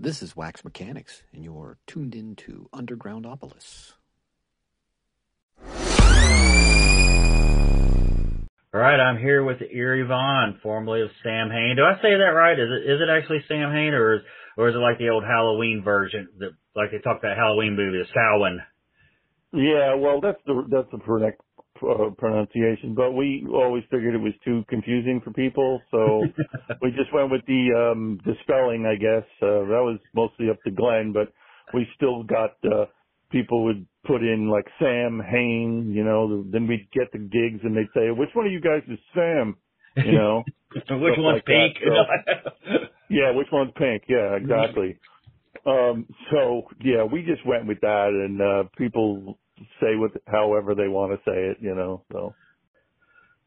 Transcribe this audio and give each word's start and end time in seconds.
This 0.00 0.22
is 0.22 0.36
Wax 0.36 0.62
Mechanics, 0.62 1.24
and 1.32 1.42
you're 1.42 1.76
tuned 1.88 2.14
into 2.14 2.68
Undergroundopolis. 2.72 3.94
All 8.72 8.80
right, 8.80 9.00
I'm 9.00 9.18
here 9.18 9.42
with 9.42 9.56
Eerie 9.60 10.06
Von, 10.06 10.60
formerly 10.62 11.02
of 11.02 11.08
Sam 11.24 11.50
Hain. 11.50 11.74
Do 11.76 11.82
I 11.82 11.96
say 11.96 12.14
that 12.14 12.32
right? 12.32 12.56
Is 12.56 12.68
it 12.70 12.88
is 12.88 13.00
it 13.00 13.08
actually 13.10 13.40
Sam 13.48 13.72
Hain, 13.72 13.92
or 13.92 14.14
is 14.14 14.20
or 14.56 14.68
is 14.68 14.76
it 14.76 14.78
like 14.78 14.98
the 14.98 15.08
old 15.08 15.24
Halloween 15.24 15.82
version 15.84 16.28
that 16.38 16.50
like 16.76 16.92
they 16.92 16.98
talked 16.98 17.24
about 17.24 17.36
Halloween 17.36 17.74
movie, 17.74 17.98
the 17.98 18.04
Samhain? 18.14 18.60
Yeah, 19.52 19.96
well, 19.96 20.20
that's 20.20 20.38
the 20.46 20.62
that's 20.70 20.92
the 20.92 20.98
correct 20.98 21.42
uh, 21.82 22.10
pronunciation, 22.18 22.94
but 22.94 23.12
we 23.12 23.46
always 23.52 23.84
figured 23.90 24.14
it 24.14 24.18
was 24.18 24.34
too 24.44 24.64
confusing 24.68 25.20
for 25.24 25.32
people, 25.32 25.80
so 25.90 26.22
we 26.82 26.90
just 26.90 27.12
went 27.14 27.30
with 27.30 27.42
the 27.46 27.70
um 27.74 28.20
the 28.24 28.34
spelling, 28.42 28.86
I 28.86 28.96
guess. 28.96 29.26
Uh, 29.42 29.66
that 29.68 29.82
was 29.84 29.98
mostly 30.14 30.50
up 30.50 30.62
to 30.64 30.70
Glenn, 30.70 31.12
but 31.12 31.32
we 31.74 31.86
still 31.96 32.22
got 32.24 32.56
uh 32.64 32.86
people 33.32 33.64
would 33.64 33.86
put 34.06 34.22
in 34.22 34.50
like 34.50 34.66
Sam 34.78 35.20
Hain, 35.20 35.92
you 35.94 36.04
know, 36.04 36.44
then 36.50 36.66
we'd 36.66 36.90
get 36.92 37.12
the 37.12 37.18
gigs 37.18 37.60
and 37.64 37.76
they'd 37.76 37.92
say, 37.94 38.10
"Which 38.10 38.30
one 38.34 38.46
of 38.46 38.52
you 38.52 38.60
guys 38.60 38.82
is 38.88 38.98
Sam?" 39.14 39.56
You 40.02 40.12
know, 40.12 40.44
which 40.74 41.14
one's 41.18 41.42
like 41.42 41.44
pink? 41.46 41.76
So, 41.84 42.78
yeah, 43.10 43.32
which 43.32 43.48
one's 43.52 43.72
pink? 43.76 44.04
Yeah, 44.08 44.36
exactly. 44.36 44.98
Um, 45.66 46.06
so 46.32 46.62
yeah, 46.82 47.04
we 47.04 47.22
just 47.22 47.46
went 47.46 47.66
with 47.66 47.80
that, 47.82 48.08
and 48.08 48.40
uh, 48.40 48.68
people 48.78 49.38
say 49.80 49.96
what 49.96 50.12
however 50.26 50.74
they 50.74 50.88
want 50.88 51.12
to 51.12 51.30
say 51.30 51.36
it, 51.36 51.58
you 51.60 51.74
know. 51.74 52.04
So. 52.12 52.34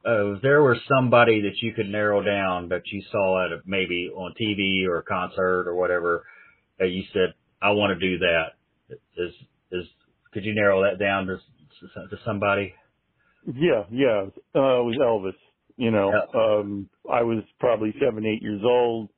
Uh, 0.05 0.33
if 0.35 0.41
there 0.41 0.63
was 0.63 0.79
somebody 0.87 1.41
that 1.43 1.61
you 1.61 1.73
could 1.73 1.87
narrow 1.87 2.23
down 2.23 2.69
that 2.69 2.81
you 2.91 3.03
saw 3.11 3.45
at 3.45 3.51
a, 3.51 3.59
maybe 3.65 4.09
on 4.15 4.33
TV 4.41 4.87
or 4.87 4.97
a 4.99 5.03
concert 5.03 5.67
or 5.67 5.75
whatever 5.75 6.25
that 6.79 6.89
you 6.89 7.03
said, 7.13 7.33
I 7.61 7.71
want 7.71 7.99
to 7.99 8.09
do 8.09 8.17
that. 8.19 8.45
Is 9.17 9.33
is 9.71 9.85
could 10.33 10.45
you 10.45 10.55
narrow 10.55 10.83
that 10.83 10.99
down 10.99 11.27
to 11.27 11.37
to 11.37 12.17
somebody? 12.25 12.73
Yeah, 13.47 13.83
yeah. 13.91 14.23
Uh, 14.55 14.81
it 14.81 14.85
was 14.85 14.97
Elvis. 15.01 15.37
You 15.77 15.91
know, 15.91 16.11
Yeah. 16.11 16.39
um, 16.39 16.89
I 17.11 17.23
was 17.23 17.43
probably 17.59 17.93
seven, 17.99 18.25
eight 18.25 18.41
years 18.41 18.61
old. 18.63 19.09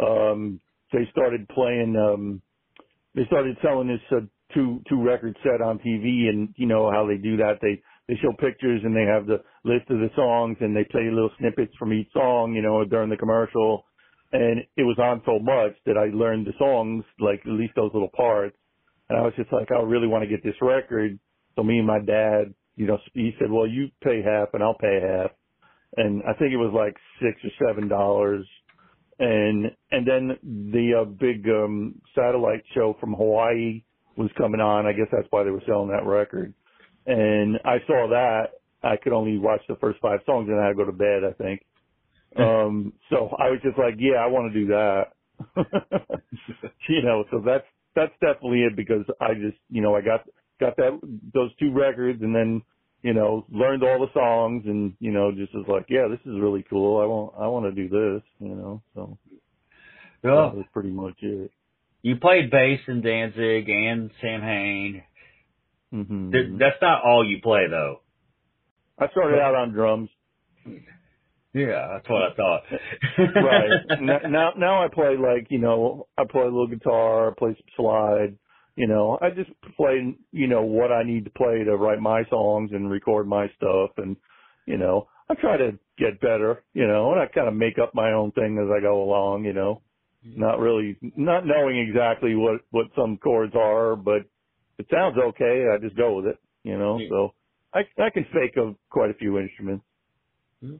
Um, 0.00 0.60
they 0.92 1.08
started 1.12 1.48
playing. 1.48 1.96
Um, 1.96 2.42
they 3.14 3.24
started 3.26 3.56
selling 3.62 3.88
this 3.88 4.00
uh, 4.12 4.26
two 4.54 4.80
two 4.88 5.02
record 5.02 5.36
set 5.42 5.60
on 5.60 5.78
TV, 5.78 6.28
and 6.28 6.54
you 6.56 6.66
know 6.66 6.90
how 6.90 7.06
they 7.06 7.16
do 7.16 7.36
that. 7.38 7.58
They 7.60 7.82
they 8.08 8.18
show 8.20 8.32
pictures 8.32 8.82
and 8.84 8.94
they 8.94 9.04
have 9.04 9.26
the 9.26 9.42
list 9.64 9.90
of 9.90 9.98
the 9.98 10.10
songs, 10.16 10.56
and 10.60 10.76
they 10.76 10.84
play 10.84 11.08
little 11.10 11.30
snippets 11.38 11.72
from 11.78 11.92
each 11.92 12.12
song. 12.12 12.54
You 12.54 12.62
know, 12.62 12.84
during 12.84 13.10
the 13.10 13.16
commercial, 13.16 13.84
and 14.32 14.60
it 14.76 14.82
was 14.82 14.98
on 14.98 15.22
so 15.26 15.38
much 15.38 15.76
that 15.84 15.98
I 15.98 16.14
learned 16.14 16.46
the 16.46 16.54
songs, 16.58 17.04
like 17.20 17.40
at 17.46 17.52
least 17.52 17.74
those 17.76 17.90
little 17.92 18.10
parts. 18.16 18.56
And 19.08 19.18
I 19.18 19.22
was 19.22 19.34
just 19.36 19.52
like, 19.52 19.68
I 19.70 19.82
really 19.82 20.06
want 20.06 20.24
to 20.24 20.28
get 20.28 20.42
this 20.42 20.54
record. 20.62 21.18
So 21.54 21.62
me 21.62 21.78
and 21.78 21.86
my 21.86 21.98
dad, 21.98 22.54
you 22.76 22.86
know, 22.86 22.98
he 23.12 23.32
said, 23.38 23.50
well, 23.50 23.66
you 23.66 23.88
pay 24.02 24.22
half 24.22 24.48
and 24.54 24.62
I'll 24.62 24.78
pay 24.78 25.00
half. 25.02 25.30
And 25.98 26.22
I 26.22 26.32
think 26.38 26.52
it 26.52 26.56
was 26.56 26.72
like 26.74 26.96
six 27.20 27.38
or 27.44 27.66
seven 27.66 27.88
dollars. 27.88 28.46
And, 29.18 29.66
and 29.90 30.08
then 30.08 30.38
the 30.72 31.02
uh, 31.02 31.04
big, 31.04 31.46
um, 31.48 32.00
satellite 32.14 32.64
show 32.74 32.96
from 32.98 33.12
Hawaii 33.12 33.82
was 34.16 34.30
coming 34.38 34.60
on. 34.60 34.86
I 34.86 34.92
guess 34.92 35.08
that's 35.12 35.26
why 35.30 35.44
they 35.44 35.50
were 35.50 35.62
selling 35.66 35.88
that 35.90 36.06
record. 36.06 36.54
And 37.06 37.56
I 37.64 37.78
saw 37.86 38.08
that. 38.10 38.54
I 38.82 38.96
could 38.96 39.12
only 39.12 39.38
watch 39.38 39.62
the 39.68 39.76
first 39.76 40.00
five 40.00 40.20
songs 40.26 40.48
and 40.48 40.60
I 40.60 40.64
had 40.64 40.70
to 40.70 40.76
go 40.76 40.84
to 40.84 40.92
bed, 40.92 41.22
I 41.28 41.32
think. 41.42 41.62
Um, 42.36 42.92
so 43.10 43.28
I 43.38 43.50
was 43.50 43.60
just 43.62 43.78
like, 43.78 43.94
yeah, 43.98 44.16
I 44.16 44.26
want 44.26 44.52
to 44.52 44.60
do 44.60 44.66
that. 44.68 45.04
you 46.88 47.02
know, 47.02 47.24
so 47.30 47.42
that's, 47.44 47.64
that's 47.94 48.12
definitely 48.20 48.62
it 48.62 48.76
because 48.76 49.04
I 49.20 49.34
just, 49.34 49.58
you 49.70 49.82
know, 49.82 49.94
I 49.94 50.00
got, 50.00 50.22
got 50.60 50.76
that, 50.76 50.98
those 51.34 51.50
two 51.60 51.72
records 51.72 52.22
and 52.22 52.34
then, 52.34 52.62
you 53.02 53.14
know, 53.14 53.46
learned 53.50 53.84
all 53.84 54.00
the 54.00 54.12
songs 54.14 54.64
and, 54.66 54.94
you 55.00 55.12
know, 55.12 55.32
just 55.32 55.54
was 55.54 55.66
like, 55.68 55.86
yeah, 55.88 56.08
this 56.08 56.20
is 56.20 56.40
really 56.40 56.64
cool. 56.70 57.00
I 57.00 57.06
want, 57.06 57.34
I 57.38 57.46
want 57.48 57.66
to 57.66 57.82
do 57.82 57.88
this, 57.88 58.22
you 58.40 58.54
know, 58.54 58.82
so 58.94 59.18
that 60.22 60.30
Well, 60.30 60.52
was 60.56 60.66
pretty 60.72 60.90
much 60.90 61.16
it. 61.22 61.50
You 62.02 62.16
played 62.16 62.50
bass 62.50 62.80
in 62.88 63.00
Danzig 63.02 63.68
and 63.68 64.10
Samhain. 64.20 65.04
hmm 65.90 66.32
Th- 66.32 66.46
That's 66.58 66.80
not 66.82 67.04
all 67.04 67.24
you 67.28 67.40
play 67.42 67.66
though. 67.70 68.00
I 68.98 69.08
started 69.10 69.40
out 69.40 69.54
on 69.54 69.72
drums. 69.72 70.10
Yeah, 71.54 71.88
that's 71.94 72.08
what 72.08 72.22
I 72.22 72.34
thought. 72.34 72.62
right. 73.42 74.00
Now, 74.00 74.18
now, 74.28 74.50
now 74.56 74.84
I 74.84 74.88
play 74.88 75.16
like, 75.18 75.48
you 75.50 75.58
know, 75.58 76.08
I 76.16 76.24
play 76.30 76.42
a 76.42 76.46
little 76.46 76.68
guitar, 76.68 77.30
I 77.30 77.34
play 77.38 77.50
some 77.50 77.66
slide, 77.76 78.38
you 78.76 78.86
know, 78.86 79.18
I 79.20 79.30
just 79.30 79.50
play, 79.76 80.16
you 80.32 80.46
know, 80.46 80.62
what 80.62 80.92
I 80.92 81.02
need 81.02 81.24
to 81.24 81.30
play 81.30 81.62
to 81.64 81.76
write 81.76 82.00
my 82.00 82.22
songs 82.30 82.70
and 82.72 82.90
record 82.90 83.28
my 83.28 83.48
stuff. 83.56 83.90
And, 83.98 84.16
you 84.66 84.78
know, 84.78 85.08
I 85.28 85.34
try 85.34 85.58
to 85.58 85.78
get 85.98 86.20
better, 86.22 86.64
you 86.72 86.86
know, 86.86 87.12
and 87.12 87.20
I 87.20 87.26
kind 87.26 87.48
of 87.48 87.54
make 87.54 87.78
up 87.82 87.94
my 87.94 88.12
own 88.12 88.32
thing 88.32 88.58
as 88.58 88.70
I 88.74 88.80
go 88.80 89.02
along, 89.02 89.44
you 89.44 89.52
know, 89.52 89.82
not 90.24 90.58
really, 90.58 90.96
not 91.16 91.44
knowing 91.46 91.78
exactly 91.78 92.34
what, 92.36 92.60
what 92.70 92.86
some 92.96 93.16
chords 93.18 93.54
are, 93.56 93.96
but 93.96 94.22
it 94.78 94.86
sounds 94.92 95.16
okay. 95.18 95.66
I 95.72 95.78
just 95.78 95.96
go 95.96 96.14
with 96.16 96.26
it, 96.26 96.38
you 96.64 96.78
know, 96.78 96.98
Yeah. 96.98 97.08
so 97.10 97.34
I, 97.74 97.80
I 98.00 98.10
can 98.10 98.24
fake 98.32 98.56
a, 98.56 98.74
quite 98.90 99.10
a 99.10 99.14
few 99.14 99.38
instruments. 99.38 99.84
Mm-hmm. 100.62 100.76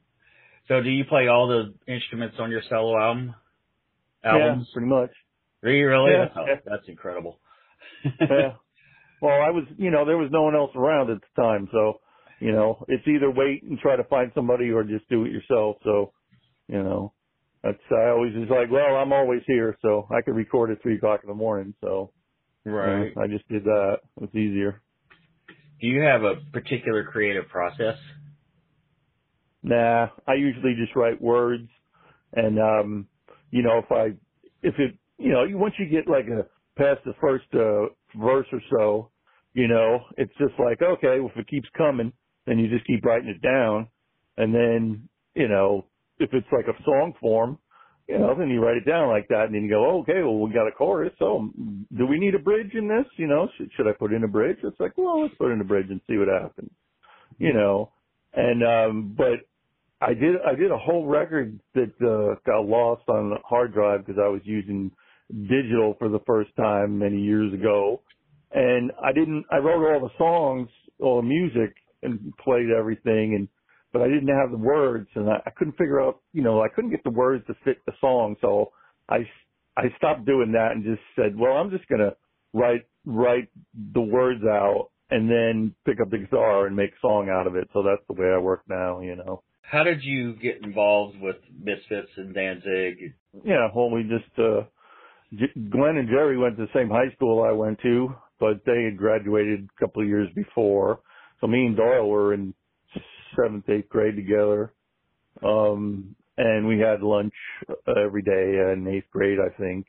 So 0.69 0.81
do 0.82 0.91
you 0.91 1.04
play 1.04 1.26
all 1.28 1.48
the 1.48 1.75
instruments 1.92 2.36
on 2.38 2.50
your 2.50 2.62
solo 2.69 2.98
album? 2.98 3.34
Albums? 4.25 4.66
Yeah, 4.69 4.75
pretty 4.75 4.88
much. 4.88 5.10
You 5.64 5.88
really? 5.88 6.12
Yeah, 6.12 6.26
Oh. 6.36 6.47
That's 6.64 6.88
incredible. 6.88 7.41
yeah. 8.20 8.52
Well, 9.20 9.41
I 9.41 9.50
was, 9.50 9.62
you 9.78 9.92
know, 9.92 10.04
there 10.04 10.19
was 10.19 10.31
no 10.32 10.42
one 10.42 10.56
else 10.56 10.72
around 10.75 11.08
at 11.10 11.19
the 11.20 11.41
time, 11.42 11.69
so, 11.70 12.00
you 12.41 12.50
know, 12.50 12.84
it's 12.88 13.06
either 13.06 13.31
wait 13.31 13.62
and 13.62 13.78
try 13.78 13.94
to 13.94 14.02
find 14.02 14.32
somebody 14.34 14.70
or 14.70 14.82
just 14.82 15.08
do 15.08 15.25
it 15.25 15.31
yourself. 15.31 15.76
So, 15.84 16.12
you 16.66 16.82
know, 16.82 17.12
that's 17.62 17.78
I 17.90 18.10
always 18.10 18.34
was 18.34 18.48
like, 18.50 18.70
well, 18.70 18.96
I'm 18.96 19.12
always 19.12 19.42
here, 19.46 19.76
so 19.82 20.06
I 20.10 20.22
could 20.22 20.36
record 20.36 20.70
at 20.70 20.82
three 20.82 20.96
o'clock 20.96 21.20
in 21.24 21.28
the 21.28 21.34
morning. 21.34 21.74
So, 21.82 22.12
you 22.80 22.86
know, 22.86 23.06
Right. 23.06 23.18
I 23.22 23.28
just 23.28 23.48
did 23.48 23.64
that. 23.64 23.98
It's 24.22 24.34
easier. 24.34 24.82
Do 25.80 25.88
you 25.88 26.02
have 26.02 26.22
a 26.24 26.36
particular 26.52 27.04
creative 27.04 27.48
process? 27.48 27.98
Nah, 29.62 30.08
I 30.26 30.34
usually 30.34 30.74
just 30.76 30.94
write 30.96 31.20
words, 31.20 31.68
and 32.32 32.58
um, 32.58 33.08
you 33.50 33.62
know, 33.62 33.78
if 33.78 33.90
I, 33.90 34.06
if 34.62 34.74
it, 34.78 34.98
you 35.18 35.30
know, 35.32 35.44
once 35.58 35.74
you 35.78 35.88
get 35.88 36.08
like 36.08 36.26
a 36.26 36.46
past 36.78 37.00
the 37.04 37.14
first 37.20 37.46
uh, 37.54 37.92
verse 38.20 38.46
or 38.52 38.60
so, 38.78 39.10
you 39.54 39.68
know, 39.68 39.98
it's 40.16 40.32
just 40.38 40.54
like 40.58 40.80
okay, 40.82 41.20
well, 41.20 41.30
if 41.34 41.40
it 41.40 41.48
keeps 41.48 41.68
coming, 41.76 42.12
then 42.46 42.58
you 42.58 42.68
just 42.68 42.86
keep 42.86 43.04
writing 43.04 43.28
it 43.30 43.42
down, 43.42 43.88
and 44.36 44.54
then 44.54 45.08
you 45.34 45.48
know, 45.48 45.86
if 46.18 46.30
it's 46.32 46.46
like 46.52 46.66
a 46.66 46.82
song 46.84 47.14
form, 47.20 47.58
you 48.08 48.18
know, 48.18 48.34
then 48.36 48.48
you 48.48 48.60
write 48.62 48.76
it 48.76 48.86
down 48.86 49.08
like 49.08 49.28
that, 49.28 49.46
and 49.46 49.54
then 49.54 49.62
you 49.62 49.70
go, 49.70 49.84
oh, 49.88 50.00
okay, 50.00 50.22
well, 50.22 50.38
we 50.38 50.52
got 50.52 50.66
a 50.68 50.72
chorus, 50.72 51.12
so 51.18 51.50
do 51.96 52.06
we 52.06 52.18
need 52.18 52.34
a 52.34 52.38
bridge 52.38 52.72
in 52.74 52.88
this? 52.88 53.06
You 53.16 53.28
know, 53.28 53.48
should, 53.56 53.70
should 53.76 53.86
I 53.86 53.92
put 53.92 54.12
in 54.12 54.24
a 54.24 54.28
bridge? 54.28 54.58
It's 54.62 54.78
like, 54.80 54.92
well, 54.96 55.22
let's 55.22 55.34
put 55.36 55.52
in 55.52 55.60
a 55.60 55.64
bridge 55.64 55.86
and 55.88 56.00
see 56.08 56.16
what 56.16 56.28
happens, 56.28 56.70
you 57.38 57.52
know, 57.52 57.92
and 58.34 58.62
um, 58.64 59.14
but 59.16 59.46
I 60.00 60.14
did 60.14 60.36
I 60.44 60.56
did 60.56 60.72
a 60.72 60.78
whole 60.78 61.06
record 61.06 61.60
that 61.74 61.92
uh, 62.00 62.34
got 62.44 62.66
lost 62.66 63.08
on 63.08 63.30
the 63.30 63.36
hard 63.44 63.72
drive 63.72 64.04
because 64.04 64.20
I 64.22 64.28
was 64.28 64.40
using 64.44 64.90
digital 65.30 65.94
for 65.98 66.08
the 66.08 66.18
first 66.26 66.50
time 66.56 66.98
many 66.98 67.20
years 67.20 67.54
ago, 67.54 68.02
and 68.52 68.90
I 69.02 69.12
didn't 69.12 69.44
I 69.50 69.58
wrote 69.58 69.94
all 69.94 70.00
the 70.00 70.18
songs, 70.18 70.68
all 70.98 71.22
the 71.22 71.28
music, 71.28 71.76
and 72.02 72.32
played 72.44 72.70
everything, 72.76 73.36
and 73.36 73.48
but 73.92 74.03
I 74.03 74.08
didn't 74.08 74.28
have 74.28 74.50
the 74.50 74.58
words, 74.58 75.08
and 75.14 75.28
I, 75.28 75.42
I 75.47 75.50
couldn't 75.56 75.75
figure 75.75 76.00
out 76.00 76.20
you 76.32 76.42
know 76.42 76.62
I 76.62 76.69
couldn't 76.69 76.91
get 76.91 77.04
the 77.04 77.10
words 77.10 77.47
to 77.47 77.54
fit 77.64 77.78
the 77.86 77.92
song, 78.00 78.36
so 78.41 78.72
I 79.08 79.19
I 79.76 79.84
stopped 79.97 80.26
doing 80.26 80.53
that 80.53 80.72
and 80.72 80.84
just 80.84 81.03
said, 81.16 81.36
well 81.36 81.52
I'm 81.55 81.70
just 81.70 81.88
gonna 81.88 82.14
write 82.52 82.87
write 83.05 83.49
the 83.94 84.00
words 84.00 84.43
out 84.44 84.90
and 85.11 85.28
then 85.28 85.75
pick 85.84 86.00
up 86.00 86.11
the 86.11 86.19
guitar 86.19 86.66
and 86.66 86.75
make 86.75 86.90
song 87.00 87.28
out 87.28 87.46
of 87.46 87.55
it. 87.55 87.69
So 87.75 87.82
that's 87.82 88.02
the 88.08 88.14
way 88.14 88.28
I 88.34 88.38
work 88.38 88.62
now, 88.69 89.00
you 89.00 89.14
know. 89.16 89.43
How 89.62 89.84
did 89.84 90.02
you 90.02 90.34
get 90.37 90.62
involved 90.64 91.20
with 91.20 91.37
Misfits 91.58 92.11
and 92.16 92.34
Danzig? 92.34 93.14
Yeah, 93.44 93.69
well, 93.75 93.90
we 93.90 94.02
just, 94.02 94.38
uh, 94.38 94.62
Glenn 95.70 95.96
and 95.96 96.08
Jerry 96.08 96.38
went 96.38 96.56
to 96.56 96.66
the 96.66 96.78
same 96.78 96.88
high 96.90 97.14
school 97.14 97.43
I 97.43 97.52
went 97.52 97.81
to, 97.82 98.14
but 98.40 98.64
they 98.66 98.84
had 98.84 98.96
graduated 98.96 99.69
a 99.76 99.81
couple 99.81 100.02
of 100.02 100.08
years 100.08 100.28
before. 100.34 101.00
So 101.40 101.46
me 101.46 101.66
and 101.66 101.76
Doyle 101.76 102.08
were 102.08 102.34
in 102.34 102.55
seventh, 103.37 103.69
eighth 103.69 103.88
grade 103.88 104.17
together. 104.17 104.73
Um, 105.43 106.14
and 106.37 106.67
we 106.67 106.79
had 106.79 107.02
lunch 107.02 107.34
uh, 107.69 107.93
every 108.05 108.23
day 108.23 108.73
in 108.73 108.87
eighth 108.88 109.11
grade, 109.11 109.38
I 109.38 109.55
think. 109.61 109.87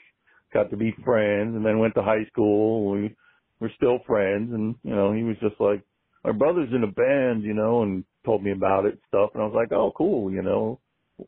Got 0.53 0.69
to 0.69 0.77
be 0.77 0.95
friends 1.03 1.55
and 1.55 1.65
then 1.65 1.79
went 1.79 1.95
to 1.95 2.03
high 2.03 2.25
school. 2.31 2.91
We 2.91 3.15
were 3.59 3.71
still 3.77 3.99
friends 4.05 4.53
and, 4.53 4.75
you 4.83 4.95
know, 4.95 5.13
he 5.13 5.23
was 5.23 5.37
just 5.41 5.59
like, 5.59 5.81
my 6.23 6.31
brother's 6.31 6.73
in 6.73 6.83
a 6.83 6.87
band, 6.87 7.43
you 7.43 7.53
know, 7.53 7.83
and 7.83 8.03
told 8.25 8.43
me 8.43 8.51
about 8.51 8.85
it 8.85 8.93
and 8.93 9.01
stuff. 9.07 9.31
And 9.33 9.43
I 9.43 9.45
was 9.45 9.55
like, 9.55 9.71
oh, 9.71 9.91
cool, 9.97 10.31
you 10.31 10.41
know, 10.41 10.79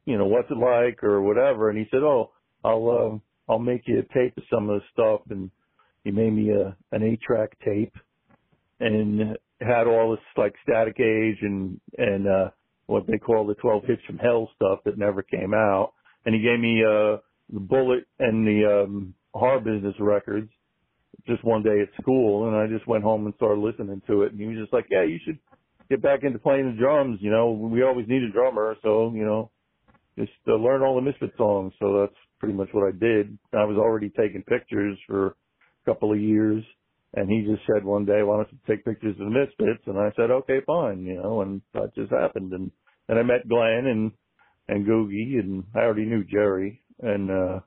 you 0.06 0.18
know, 0.18 0.26
what's 0.26 0.50
it 0.52 0.58
like 0.58 1.04
or 1.04 1.22
whatever. 1.22 1.70
And 1.70 1.78
he 1.78 1.86
said, 1.92 2.04
oh, 2.04 2.32
I'll, 2.64 2.90
uh, 2.90 3.52
I'll 3.52 3.60
make 3.60 3.84
you 3.86 4.00
a 4.00 4.14
tape 4.14 4.38
of 4.38 4.44
some 4.52 4.70
of 4.70 4.82
the 4.82 4.86
stuff. 4.94 5.22
And 5.30 5.52
he 6.04 6.12
made 6.12 6.34
me 6.34 6.52
a, 6.52 6.76
an 6.92 7.04
eight 7.04 7.22
track 7.22 7.58
tape 7.64 7.94
and 8.80 9.38
had 9.62 9.88
all 9.88 10.12
this 10.12 10.24
like 10.38 10.54
static 10.64 11.00
age 11.00 11.38
and, 11.42 11.80
and, 11.98 12.28
uh, 12.28 12.50
what 12.88 13.08
they 13.08 13.18
call 13.18 13.48
the 13.48 13.56
12 13.56 13.86
hits 13.86 14.02
from 14.06 14.18
hell 14.18 14.50
stuff 14.56 14.80
that 14.86 14.98
never 14.98 15.24
came 15.24 15.54
out. 15.54 15.94
And 16.26 16.36
he 16.36 16.42
gave 16.42 16.60
me, 16.60 16.84
uh, 16.84 17.18
the 17.52 17.60
bullet 17.60 18.06
and 18.20 18.46
the, 18.46 18.84
um, 18.84 19.14
horror 19.34 19.60
business 19.60 19.96
records 20.00 20.50
just 21.28 21.44
one 21.44 21.64
day 21.64 21.82
at 21.82 22.02
school 22.02 22.48
and 22.48 22.56
I 22.56 22.68
just 22.68 22.88
went 22.88 23.04
home 23.04 23.26
and 23.26 23.36
started 23.36 23.60
listening 23.60 24.02
to 24.08 24.24
it 24.24 24.32
and 24.32 24.40
he 24.40 24.48
was 24.48 24.58
just 24.58 24.74
like, 24.74 24.86
yeah, 24.90 25.04
you 25.04 25.20
should 25.26 25.40
get 25.90 26.02
back 26.02 26.24
into 26.24 26.40
playing 26.40 26.72
the 26.72 26.82
drums. 26.82 27.20
You 27.22 27.32
know, 27.32 27.52
we 27.52 27.84
always 27.84 28.08
need 28.08 28.24
a 28.24 28.32
drummer. 28.32 28.76
So, 28.82 29.12
you 29.14 29.26
know, 29.26 29.52
just 30.18 30.32
uh, 30.48 30.56
learn 30.56 30.82
all 30.82 30.96
the 30.96 31.02
Misfit 31.02 31.34
songs. 31.38 31.74
So 31.80 32.02
that's 32.02 32.20
pretty 32.40 32.56
much 32.56 32.70
what 32.72 32.88
I 32.88 32.92
did. 32.92 33.38
I 33.54 33.66
was 33.66 33.78
already 33.78 34.10
taking 34.10 34.44
pictures 34.44 34.98
for 35.08 35.28
a 35.28 35.34
couple 35.86 36.12
of 36.12 36.20
years 36.20 36.64
and 37.16 37.30
he 37.30 37.48
just 37.50 37.66
said 37.66 37.84
one 37.84 38.06
day, 38.06 38.24
why 38.24 38.38
don't 38.38 38.52
you 38.52 38.60
take 38.68 38.84
pictures 38.84 39.16
of 39.20 39.26
the 39.26 39.32
Misfits? 39.32 39.88
And 39.88 39.98
I 39.98 40.12
said, 40.16 40.32
okay, 40.32 40.60
fine, 40.68 41.04
you 41.04 41.16
know, 41.16 41.42
and 41.42 41.62
that 41.74 41.96
just 41.96 42.12
happened. 42.12 42.52
And 42.52 42.72
then 43.08 43.18
I 43.18 43.24
met 43.24 43.48
Glenn 43.48 43.88
and, 43.88 44.12
and 44.68 44.86
Googy 44.86 45.40
and 45.40 45.64
I 45.74 45.80
already 45.80 46.06
knew 46.06 46.26
Jerry 46.26 46.82
and, 47.02 47.32
uh, 47.32 47.60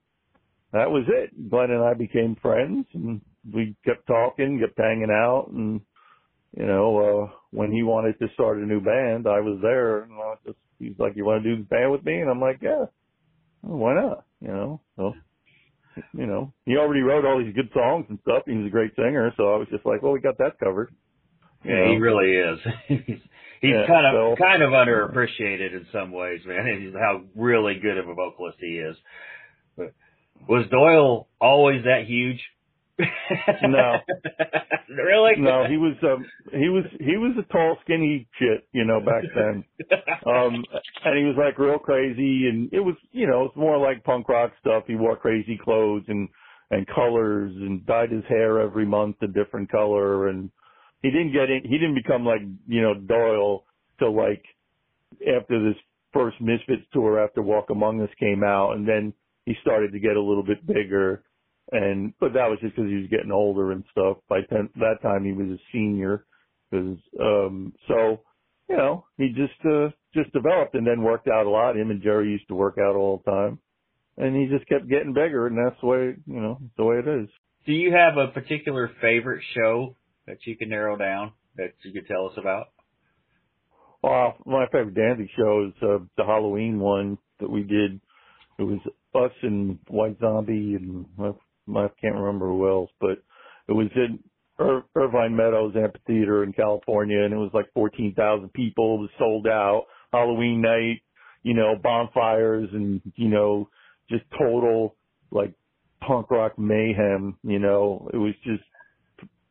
that 0.72 0.90
was 0.90 1.04
it. 1.08 1.50
Glenn 1.50 1.70
and 1.70 1.82
I 1.82 1.94
became 1.94 2.36
friends 2.42 2.86
and 2.92 3.22
we 3.50 3.74
kept 3.86 4.06
talking, 4.06 4.60
kept 4.60 4.78
hanging 4.78 5.10
out 5.10 5.48
and, 5.50 5.80
you 6.54 6.66
know, 6.66 6.98
uh, 6.98 7.36
when 7.50 7.72
he 7.72 7.82
wanted 7.82 8.18
to 8.18 8.26
start 8.34 8.58
a 8.58 8.66
new 8.66 8.80
band, 8.80 9.26
I 9.26 9.40
was 9.40 9.58
there 9.62 10.02
and 10.02 10.12
I 10.12 10.16
was 10.16 10.38
just, 10.44 10.58
he's 10.78 10.98
like, 10.98 11.16
you 11.16 11.24
want 11.24 11.42
to 11.42 11.56
do 11.56 11.62
the 11.62 11.68
band 11.68 11.90
with 11.90 12.04
me? 12.04 12.20
And 12.20 12.28
I'm 12.28 12.40
like, 12.40 12.58
yeah, 12.60 12.84
well, 13.62 13.78
why 13.78 13.94
not? 13.94 14.24
You 14.40 14.48
know, 14.48 14.80
so, 14.96 15.14
you 16.12 16.26
know, 16.26 16.52
he 16.64 16.76
already 16.76 17.00
wrote 17.00 17.24
all 17.24 17.42
these 17.42 17.54
good 17.54 17.70
songs 17.72 18.06
and 18.08 18.18
stuff. 18.22 18.42
He 18.46 18.54
was 18.54 18.66
a 18.66 18.70
great 18.70 18.94
singer. 18.96 19.32
So 19.36 19.54
I 19.54 19.56
was 19.56 19.68
just 19.70 19.86
like, 19.86 20.02
well, 20.02 20.12
we 20.12 20.20
got 20.20 20.38
that 20.38 20.58
covered. 20.58 20.94
You 21.64 21.70
yeah, 21.70 21.84
know? 21.84 21.90
he 21.92 21.96
really 21.96 22.32
is. 22.34 22.58
he's 22.88 23.20
he's 23.60 23.70
yeah, 23.70 23.86
kind 23.86 24.06
of 24.06 24.36
so, 24.36 24.42
kind 24.42 24.62
of 24.62 24.70
underappreciated 24.70 25.72
in 25.72 25.86
some 25.92 26.12
ways, 26.12 26.40
man. 26.46 26.80
He's 26.80 26.94
how 26.94 27.22
really 27.34 27.78
good 27.80 27.98
of 27.98 28.08
a 28.08 28.14
vocalist 28.14 28.58
he 28.60 28.78
is. 28.78 28.96
But 29.76 29.94
was 30.48 30.66
Doyle 30.70 31.28
always 31.40 31.84
that 31.84 32.04
huge? 32.06 32.40
No. 33.62 33.96
really? 34.88 35.32
No, 35.38 35.64
he 35.68 35.76
was 35.76 35.94
um 36.02 36.24
he 36.52 36.68
was 36.68 36.84
he 36.98 37.16
was 37.16 37.36
a 37.38 37.52
tall, 37.52 37.76
skinny 37.84 38.26
shit, 38.38 38.66
you 38.72 38.84
know, 38.84 39.00
back 39.00 39.22
then. 39.34 39.64
um 40.26 40.64
and 41.04 41.18
he 41.18 41.24
was 41.24 41.36
like 41.38 41.58
real 41.58 41.78
crazy 41.78 42.48
and 42.48 42.72
it 42.72 42.80
was 42.80 42.96
you 43.12 43.26
know, 43.26 43.44
it's 43.44 43.56
more 43.56 43.78
like 43.78 44.04
punk 44.04 44.28
rock 44.28 44.52
stuff. 44.60 44.84
He 44.86 44.96
wore 44.96 45.16
crazy 45.16 45.58
clothes 45.62 46.04
and 46.08 46.28
and 46.70 46.86
colors 46.86 47.52
and 47.56 47.86
dyed 47.86 48.10
his 48.10 48.24
hair 48.28 48.60
every 48.60 48.84
month 48.84 49.16
a 49.22 49.26
different 49.26 49.70
color 49.70 50.28
and 50.28 50.50
he 51.02 51.10
didn't 51.10 51.32
get 51.32 51.50
in 51.50 51.62
he 51.62 51.78
didn't 51.78 51.94
become 51.94 52.24
like, 52.24 52.42
you 52.66 52.82
know, 52.82 52.94
Doyle 52.94 53.64
till 53.98 54.16
like 54.16 54.44
after 55.22 55.62
this 55.62 55.80
first 56.12 56.40
Misfits 56.40 56.82
tour 56.92 57.22
after 57.22 57.42
Walk 57.42 57.70
Among 57.70 58.00
Us 58.00 58.10
came 58.18 58.42
out 58.42 58.72
and 58.72 58.88
then 58.88 59.12
he 59.46 59.54
started 59.62 59.92
to 59.92 60.00
get 60.00 60.16
a 60.16 60.22
little 60.22 60.42
bit 60.42 60.66
bigger 60.66 61.22
and 61.72 62.12
but 62.20 62.32
that 62.34 62.48
was 62.48 62.58
just 62.60 62.74
because 62.74 62.90
he 62.90 62.96
was 62.96 63.10
getting 63.10 63.32
older 63.32 63.72
and 63.72 63.84
stuff. 63.90 64.18
By 64.28 64.40
ten, 64.42 64.68
that 64.76 65.02
time, 65.02 65.24
he 65.24 65.32
was 65.32 65.48
a 65.48 65.58
senior. 65.72 66.24
Cause, 66.70 66.98
um, 67.20 67.72
so 67.88 68.20
you 68.68 68.76
know, 68.76 69.06
he 69.16 69.28
just 69.28 69.58
uh, 69.64 69.88
just 70.14 70.32
developed 70.32 70.74
and 70.74 70.86
then 70.86 71.02
worked 71.02 71.28
out 71.28 71.46
a 71.46 71.50
lot. 71.50 71.76
Him 71.76 71.90
and 71.90 72.02
Jerry 72.02 72.30
used 72.30 72.48
to 72.48 72.54
work 72.54 72.76
out 72.78 72.96
all 72.96 73.22
the 73.24 73.30
time, 73.30 73.58
and 74.16 74.36
he 74.36 74.46
just 74.54 74.68
kept 74.68 74.88
getting 74.88 75.14
bigger, 75.14 75.46
and 75.46 75.56
that's 75.56 75.80
the 75.80 75.86
way 75.86 76.14
you 76.26 76.40
know 76.40 76.58
the 76.76 76.84
way 76.84 76.96
it 76.96 77.08
is. 77.08 77.28
Do 77.66 77.72
you 77.72 77.92
have 77.92 78.16
a 78.16 78.28
particular 78.32 78.90
favorite 79.00 79.42
show 79.54 79.96
that 80.26 80.38
you 80.46 80.56
can 80.56 80.70
narrow 80.70 80.96
down 80.96 81.32
that 81.56 81.72
you 81.82 81.92
could 81.92 82.06
tell 82.06 82.26
us 82.26 82.34
about? 82.36 82.68
Well, 84.02 84.36
my 84.46 84.66
favorite 84.66 84.94
Danzig 84.94 85.28
show 85.36 85.66
is 85.66 85.82
uh, 85.82 85.98
the 86.16 86.24
Halloween 86.24 86.78
one 86.78 87.18
that 87.40 87.50
we 87.50 87.62
did. 87.62 88.00
It 88.58 88.62
was 88.62 88.78
us 89.14 89.32
and 89.42 89.78
White 89.88 90.18
Zombie 90.20 90.74
and 90.74 91.06
I 91.18 91.32
can't 92.00 92.16
remember 92.16 92.46
who 92.46 92.68
else, 92.68 92.90
but 93.00 93.22
it 93.68 93.72
was 93.72 93.88
in 93.94 94.18
Ir- 94.58 94.84
Irvine 94.96 95.36
Meadows 95.36 95.74
Amphitheater 95.76 96.42
in 96.42 96.52
California, 96.52 97.22
and 97.22 97.32
it 97.32 97.36
was 97.36 97.50
like 97.54 97.72
14,000 97.74 98.52
people. 98.52 98.96
It 98.96 99.00
was 99.02 99.10
sold 99.18 99.46
out. 99.46 99.86
Halloween 100.12 100.60
night, 100.60 101.02
you 101.42 101.54
know, 101.54 101.74
bonfires 101.82 102.68
and 102.72 103.00
you 103.14 103.28
know, 103.28 103.68
just 104.10 104.24
total 104.38 104.96
like 105.30 105.52
punk 106.00 106.30
rock 106.30 106.58
mayhem. 106.58 107.36
You 107.42 107.58
know, 107.58 108.10
it 108.12 108.16
was 108.16 108.34
just 108.42 108.64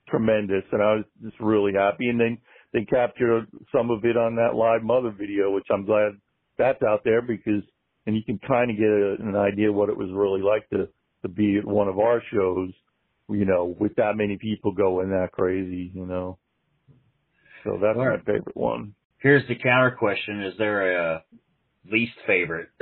tremendous, 0.08 0.64
and 0.72 0.82
I 0.82 0.96
was 0.96 1.06
just 1.24 1.40
really 1.40 1.74
happy. 1.74 2.10
And 2.10 2.20
then 2.20 2.38
they 2.74 2.86
captured 2.86 3.48
some 3.72 3.92
of 3.92 4.04
it 4.04 4.18
on 4.18 4.36
that 4.36 4.56
live 4.56 4.84
mother 4.84 5.12
video, 5.12 5.52
which 5.52 5.68
I'm 5.72 5.86
glad 5.86 6.14
that's 6.58 6.82
out 6.82 7.02
there 7.04 7.22
because, 7.22 7.64
and 8.06 8.16
you 8.16 8.24
can 8.26 8.40
kind 8.48 8.72
of 8.72 8.78
get 8.78 8.88
a, 8.88 9.16
an 9.20 9.36
idea 9.36 9.72
what 9.72 9.90
it 9.90 9.98
was 9.98 10.10
really 10.12 10.42
like 10.42 10.68
to 10.70 10.90
to 11.22 11.28
be 11.28 11.58
at 11.58 11.66
one 11.66 11.88
of 11.88 12.00
our 12.00 12.22
shows, 12.32 12.72
you 13.30 13.46
know, 13.46 13.76
with 13.80 13.96
that 13.96 14.16
many 14.16 14.38
people 14.38 14.72
going 14.72 15.10
that 15.10 15.32
crazy, 15.32 15.92
you 15.94 16.06
know. 16.06 16.38
So 17.64 17.78
that's 17.82 17.98
right. 17.98 18.20
my 18.20 18.34
favorite 18.34 18.56
one. 18.56 18.94
Here's 19.20 19.48
the 19.48 19.56
counter 19.56 19.92
question: 19.92 20.44
Is 20.44 20.54
there 20.58 21.16
a 21.16 21.24
least 21.92 22.14
favorite 22.26 22.70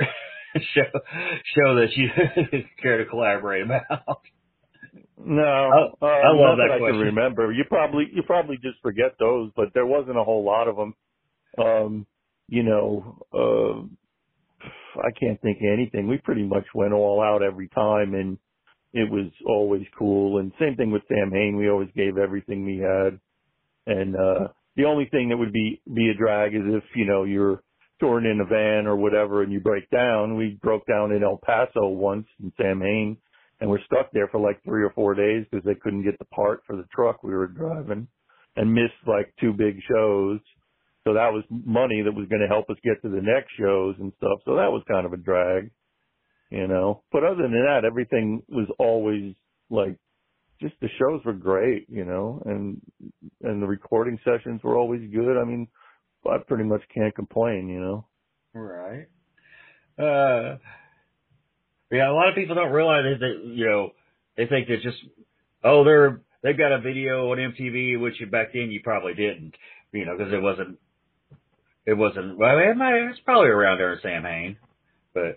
show 0.74 0.82
show 0.92 1.74
that 1.76 1.88
you 1.96 2.08
care 2.82 2.98
to 2.98 3.06
collaborate 3.06 3.64
about? 3.64 4.20
No, 5.18 5.42
I, 5.42 6.04
uh, 6.04 6.06
I 6.06 6.32
love 6.32 6.58
that, 6.58 6.78
that 6.78 6.84
I 6.84 6.90
can 6.90 7.00
remember. 7.00 7.50
You 7.52 7.64
probably 7.68 8.06
you 8.12 8.22
probably 8.22 8.56
just 8.56 8.80
forget 8.82 9.14
those, 9.18 9.50
but 9.56 9.68
there 9.74 9.86
wasn't 9.86 10.18
a 10.18 10.24
whole 10.24 10.44
lot 10.44 10.68
of 10.68 10.76
them. 10.76 10.94
Um, 11.58 12.06
you 12.48 12.62
know, 12.62 13.18
uh, 13.32 13.86
I 14.98 15.10
can't 15.18 15.40
think 15.40 15.58
of 15.58 15.72
anything. 15.72 16.08
We 16.08 16.18
pretty 16.18 16.44
much 16.44 16.64
went 16.74 16.92
all 16.92 17.22
out 17.22 17.42
every 17.42 17.68
time 17.68 18.14
and 18.14 18.38
it 18.92 19.10
was 19.10 19.30
always 19.46 19.82
cool. 19.98 20.38
And 20.38 20.52
same 20.58 20.76
thing 20.76 20.90
with 20.90 21.02
Samhain. 21.08 21.56
We 21.56 21.68
always 21.68 21.90
gave 21.94 22.16
everything 22.18 22.64
we 22.64 22.78
had. 22.78 23.20
And, 23.86 24.16
uh, 24.16 24.48
the 24.76 24.84
only 24.84 25.06
thing 25.06 25.30
that 25.30 25.36
would 25.36 25.52
be, 25.52 25.80
be 25.92 26.10
a 26.10 26.14
drag 26.14 26.54
is 26.54 26.62
if, 26.66 26.84
you 26.94 27.06
know, 27.06 27.24
you're 27.24 27.62
touring 28.00 28.30
in 28.30 28.40
a 28.40 28.44
van 28.44 28.86
or 28.86 28.96
whatever 28.96 29.42
and 29.42 29.52
you 29.52 29.60
break 29.60 29.88
down. 29.90 30.36
We 30.36 30.58
broke 30.62 30.86
down 30.86 31.12
in 31.12 31.22
El 31.22 31.38
Paso 31.38 31.88
once 31.88 32.26
in 32.42 32.52
Samhain 32.58 33.16
and 33.60 33.70
we're 33.70 33.84
stuck 33.84 34.10
there 34.12 34.28
for 34.28 34.38
like 34.38 34.62
three 34.64 34.82
or 34.82 34.90
four 34.90 35.14
days 35.14 35.46
because 35.50 35.64
they 35.64 35.74
couldn't 35.74 36.04
get 36.04 36.18
the 36.18 36.26
part 36.26 36.62
for 36.66 36.76
the 36.76 36.86
truck 36.94 37.22
we 37.22 37.34
were 37.34 37.46
driving 37.46 38.06
and 38.56 38.74
missed 38.74 38.92
like 39.06 39.32
two 39.40 39.52
big 39.52 39.78
shows. 39.88 40.40
So 41.06 41.14
that 41.14 41.32
was 41.32 41.44
money 41.48 42.02
that 42.02 42.12
was 42.12 42.26
going 42.26 42.42
to 42.42 42.48
help 42.48 42.68
us 42.68 42.76
get 42.82 43.00
to 43.02 43.08
the 43.08 43.22
next 43.22 43.52
shows 43.56 43.94
and 44.00 44.12
stuff. 44.16 44.40
So 44.44 44.56
that 44.56 44.72
was 44.72 44.82
kind 44.88 45.06
of 45.06 45.12
a 45.12 45.16
drag, 45.16 45.70
you 46.50 46.66
know. 46.66 47.04
But 47.12 47.22
other 47.22 47.42
than 47.42 47.52
that, 47.52 47.84
everything 47.86 48.42
was 48.48 48.66
always 48.80 49.36
like 49.70 49.96
just 50.60 50.74
the 50.80 50.88
shows 50.98 51.24
were 51.24 51.32
great, 51.32 51.86
you 51.88 52.04
know, 52.04 52.42
and 52.44 52.80
and 53.40 53.62
the 53.62 53.68
recording 53.68 54.18
sessions 54.24 54.60
were 54.64 54.76
always 54.76 55.00
good. 55.12 55.40
I 55.40 55.44
mean, 55.44 55.68
I 56.28 56.38
pretty 56.38 56.64
much 56.64 56.82
can't 56.92 57.14
complain, 57.14 57.68
you 57.68 57.78
know. 57.78 58.06
Right. 58.52 59.06
Uh 59.96 60.58
yeah, 61.88 62.10
a 62.10 62.14
lot 62.14 62.30
of 62.30 62.34
people 62.34 62.56
don't 62.56 62.72
realize 62.72 63.04
that 63.20 63.42
you 63.44 63.64
know, 63.64 63.90
they 64.36 64.46
think 64.46 64.66
that 64.66 64.82
just 64.82 64.98
oh, 65.62 65.84
they're 65.84 66.20
they've 66.42 66.58
got 66.58 66.72
a 66.72 66.80
video 66.80 67.30
on 67.30 67.38
MTV, 67.38 68.00
which 68.00 68.16
back 68.32 68.54
then 68.54 68.72
you 68.72 68.80
probably 68.82 69.14
didn't, 69.14 69.54
you 69.92 70.04
know, 70.04 70.16
because 70.18 70.32
it 70.32 70.42
wasn't 70.42 70.78
it 71.86 71.94
wasn't. 71.94 72.38
Well, 72.38 72.58
it 72.58 72.76
might, 72.76 73.10
it's 73.10 73.20
probably 73.20 73.50
around 73.50 73.78
there 73.78 73.94
in 73.94 74.00
Samhain, 74.02 74.56
but 75.14 75.36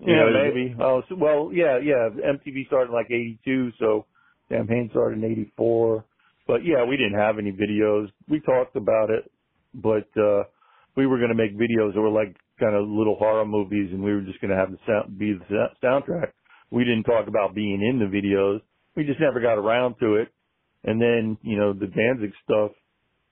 yeah, 0.00 0.24
know, 0.26 0.30
maybe. 0.32 0.76
Oh, 0.80 1.02
so, 1.08 1.14
well, 1.16 1.50
yeah, 1.52 1.78
yeah. 1.82 2.08
MTV 2.10 2.66
started 2.66 2.90
in 2.90 2.94
like 2.94 3.10
'82, 3.10 3.72
so 3.78 4.06
Samhain 4.48 4.88
started 4.90 5.22
in 5.22 5.30
'84. 5.30 6.04
But 6.46 6.64
yeah, 6.64 6.84
we 6.84 6.96
didn't 6.96 7.18
have 7.18 7.38
any 7.38 7.52
videos. 7.52 8.08
We 8.28 8.40
talked 8.40 8.76
about 8.76 9.10
it, 9.10 9.30
but 9.74 10.08
uh 10.20 10.44
we 10.98 11.06
were 11.06 11.18
going 11.18 11.30
to 11.30 11.36
make 11.36 11.56
videos 11.56 11.94
that 11.94 12.00
were 12.00 12.10
like 12.10 12.34
kind 12.58 12.74
of 12.74 12.88
little 12.88 13.14
horror 13.14 13.46
movies, 13.46 13.90
and 13.92 14.02
we 14.02 14.12
were 14.12 14.20
just 14.20 14.40
going 14.40 14.50
to 14.50 14.56
have 14.56 14.72
the 14.72 14.78
sound 14.84 15.16
be 15.16 15.38
the 15.48 15.66
soundtrack. 15.82 16.32
We 16.72 16.82
didn't 16.82 17.04
talk 17.04 17.28
about 17.28 17.54
being 17.54 17.80
in 17.80 18.00
the 18.00 18.10
videos. 18.10 18.60
We 18.96 19.04
just 19.04 19.20
never 19.20 19.40
got 19.40 19.58
around 19.58 19.94
to 20.00 20.16
it. 20.16 20.28
And 20.84 21.00
then, 21.00 21.38
you 21.42 21.56
know, 21.56 21.72
the 21.72 21.86
Danzig 21.86 22.32
stuff, 22.44 22.72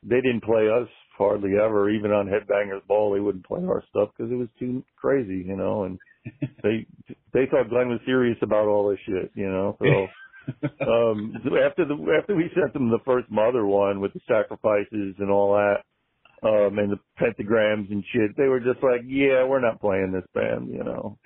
they 0.05 0.21
didn't 0.21 0.45
play 0.45 0.69
us 0.69 0.89
hardly 1.17 1.53
ever. 1.53 1.91
Even 1.91 2.13
on 2.13 2.27
Headbangers 2.27 2.87
Ball, 2.87 3.13
they 3.13 3.21
wouldn't 3.21 3.47
play 3.47 3.63
our 3.65 3.83
stuff 3.91 4.11
because 4.17 4.33
it 4.33 4.37
was 4.37 4.49
too 4.59 4.85
crazy, 4.97 5.45
you 5.47 5.57
know. 5.57 5.85
And 5.85 5.99
they 6.63 6.87
they 7.33 7.47
thought 7.47 7.71
Glenn 7.71 7.89
was 7.89 8.01
serious 8.07 8.39
about 8.43 8.69
all 8.69 8.89
this 8.89 8.99
shit, 9.07 9.31
you 9.35 9.49
know. 9.49 9.77
So 9.81 10.07
um 10.87 11.35
after 11.65 11.85
the 11.85 12.19
after 12.21 12.37
we 12.37 12.51
sent 12.55 12.73
them 12.73 12.91
the 12.91 13.01
first 13.05 13.31
Mother 13.31 13.67
one 13.67 14.01
with 14.01 14.13
the 14.13 14.21
sacrifices 14.29 15.15
and 15.19 15.31
all 15.31 15.55
that, 15.55 16.49
um 16.49 16.79
and 16.79 16.93
the 16.93 17.01
pentagrams 17.21 17.91
and 17.91 18.05
shit, 18.13 18.37
they 18.37 18.49
were 18.49 18.61
just 18.61 18.83
like, 18.83 19.03
yeah, 19.07 19.45
we're 19.45 19.61
not 19.61 19.81
playing 19.81 20.13
this 20.13 20.29
band, 20.35 20.69
you 20.71 20.85
know. 20.85 21.19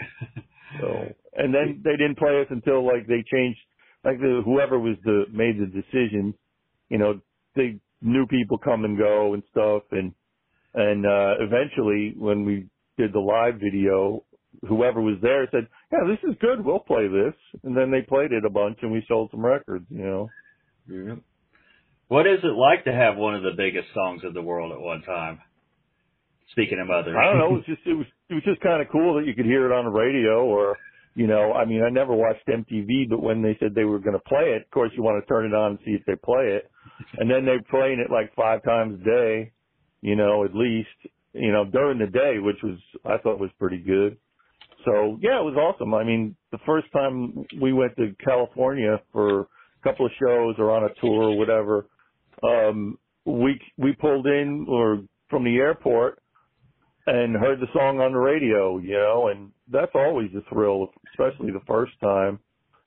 So, 0.81 1.13
and 1.35 1.53
then 1.53 1.83
they 1.85 1.97
didn't 1.97 2.19
play 2.19 2.41
us 2.41 2.47
until 2.51 2.87
like 2.87 3.07
they 3.07 3.25
changed, 3.31 3.59
like 4.05 4.21
the 4.21 4.43
whoever 4.45 4.79
was 4.79 4.97
the 5.05 5.25
made 5.33 5.59
the 5.59 5.67
decision, 5.67 6.35
you 6.89 6.99
know, 6.99 7.21
they 7.57 7.81
new 8.03 8.27
people 8.27 8.59
come 8.59 8.85
and 8.85 8.99
go 8.99 9.35
and 9.35 9.43
stuff, 9.51 9.83
and 9.93 10.13
and 10.75 11.07
uh 11.07 11.35
eventually 11.41 12.15
when 12.17 12.45
we 12.45 12.67
did 12.97 13.13
the 13.13 13.21
live 13.21 13.55
video, 13.55 14.25
whoever 14.69 15.01
was 15.01 15.19
there 15.23 15.49
said, 15.51 15.67
"Yeah, 15.93 16.01
this 16.07 16.31
is 16.31 16.37
good. 16.41 16.65
We'll 16.65 16.81
play 16.81 17.09
this." 17.09 17.35
And 17.65 17.77
then 17.77 17.91
they 17.91 18.03
played 18.03 18.33
it 18.33 18.45
a 18.45 18.51
bunch, 18.51 18.79
and 18.83 18.93
we 18.93 19.05
sold 19.09 19.31
some 19.31 19.45
records. 19.45 19.87
You 19.91 20.05
know. 20.05 20.31
Yeah. 20.89 21.15
What 22.09 22.27
is 22.27 22.41
it 22.43 22.57
like 22.59 22.85
to 22.85 22.93
have 22.93 23.17
one 23.17 23.37
of 23.37 23.43
the 23.43 23.55
biggest 23.57 23.87
songs 23.95 24.23
in 24.25 24.35
the 24.35 24.43
world 24.43 24.73
at 24.73 24.81
one 24.81 25.03
time? 25.03 25.41
Speaking 26.51 26.81
of 26.81 26.91
others, 26.91 27.15
I 27.17 27.25
don't 27.25 27.39
know. 27.39 27.55
It 27.55 27.63
was 27.63 27.67
just 27.67 27.83
it 27.87 27.95
was 27.95 28.07
it 28.29 28.35
was 28.35 28.43
just 28.43 28.61
kind 28.61 28.83
of 28.83 28.89
cool 28.91 29.15
that 29.15 29.27
you 29.27 29.35
could 29.35 29.47
hear 29.47 29.71
it 29.71 29.73
on 29.73 29.85
the 29.85 29.91
radio, 29.91 30.45
or 30.45 30.77
you 31.15 31.27
know, 31.27 31.53
I 31.53 31.65
mean, 31.65 31.83
I 31.83 31.91
never 31.91 32.15
watched 32.15 32.47
MTV, 32.47 33.09
but 33.09 33.23
when 33.23 33.43
they 33.43 33.57
said 33.61 33.75
they 33.75 33.85
were 33.85 33.99
going 33.99 34.17
to 34.17 34.29
play 34.29 34.55
it, 34.55 34.63
of 34.63 34.71
course, 34.71 34.93
you 34.97 35.03
want 35.03 35.23
to 35.23 35.29
turn 35.29 35.47
it 35.47 35.55
on 35.55 35.73
and 35.73 35.79
see 35.85 35.93
if 35.93 36.05
they 36.07 36.15
play 36.17 36.59
it, 36.59 36.71
and 37.19 37.31
then 37.31 37.45
they're 37.45 37.63
playing 37.71 37.99
it 38.01 38.13
like 38.13 38.35
five 38.35 38.63
times 38.63 39.01
a 39.01 39.05
day, 39.05 39.53
you 40.03 40.17
know, 40.17 40.45
at 40.45 40.55
least, 40.55 40.89
you 41.33 41.53
know, 41.53 41.65
during 41.65 41.99
the 41.99 42.07
day, 42.07 42.39
which 42.39 42.59
was 42.63 42.79
I 43.05 43.19
thought 43.19 43.41
was 43.41 43.51
pretty 43.59 43.79
good. 43.79 44.17
So 44.85 45.19
yeah, 45.21 45.39
it 45.41 45.45
was 45.45 45.57
awesome. 45.57 45.95
I 45.95 46.05
mean, 46.05 46.37
the 46.53 46.59
first 46.65 46.87
time 46.93 47.45
we 47.61 47.73
went 47.73 47.97
to 47.97 48.15
California 48.25 49.01
for 49.13 49.41
a 49.41 49.47
couple 49.83 50.07
of 50.07 50.13
shows 50.19 50.55
or 50.59 50.71
on 50.71 50.85
a 50.85 51.01
tour 51.01 51.31
or 51.31 51.37
whatever, 51.37 51.87
um, 52.43 52.99
we 53.25 53.61
we 53.77 53.93
pulled 53.93 54.27
in 54.27 54.67
or 54.69 55.03
from 55.29 55.45
the 55.45 55.57
airport 55.57 56.20
and 57.07 57.37
heard 57.37 57.61
the 57.61 57.67
song 57.73 58.01
on 58.01 58.13
the 58.13 58.19
radio, 58.19 58.79
you 58.79 58.93
know, 58.93 59.29
and 59.29 59.51
that's 59.71 59.93
always 59.95 60.31
a 60.37 60.49
thrill, 60.53 60.89
especially 61.13 61.51
the 61.51 61.65
first 61.67 61.93
time. 62.03 62.39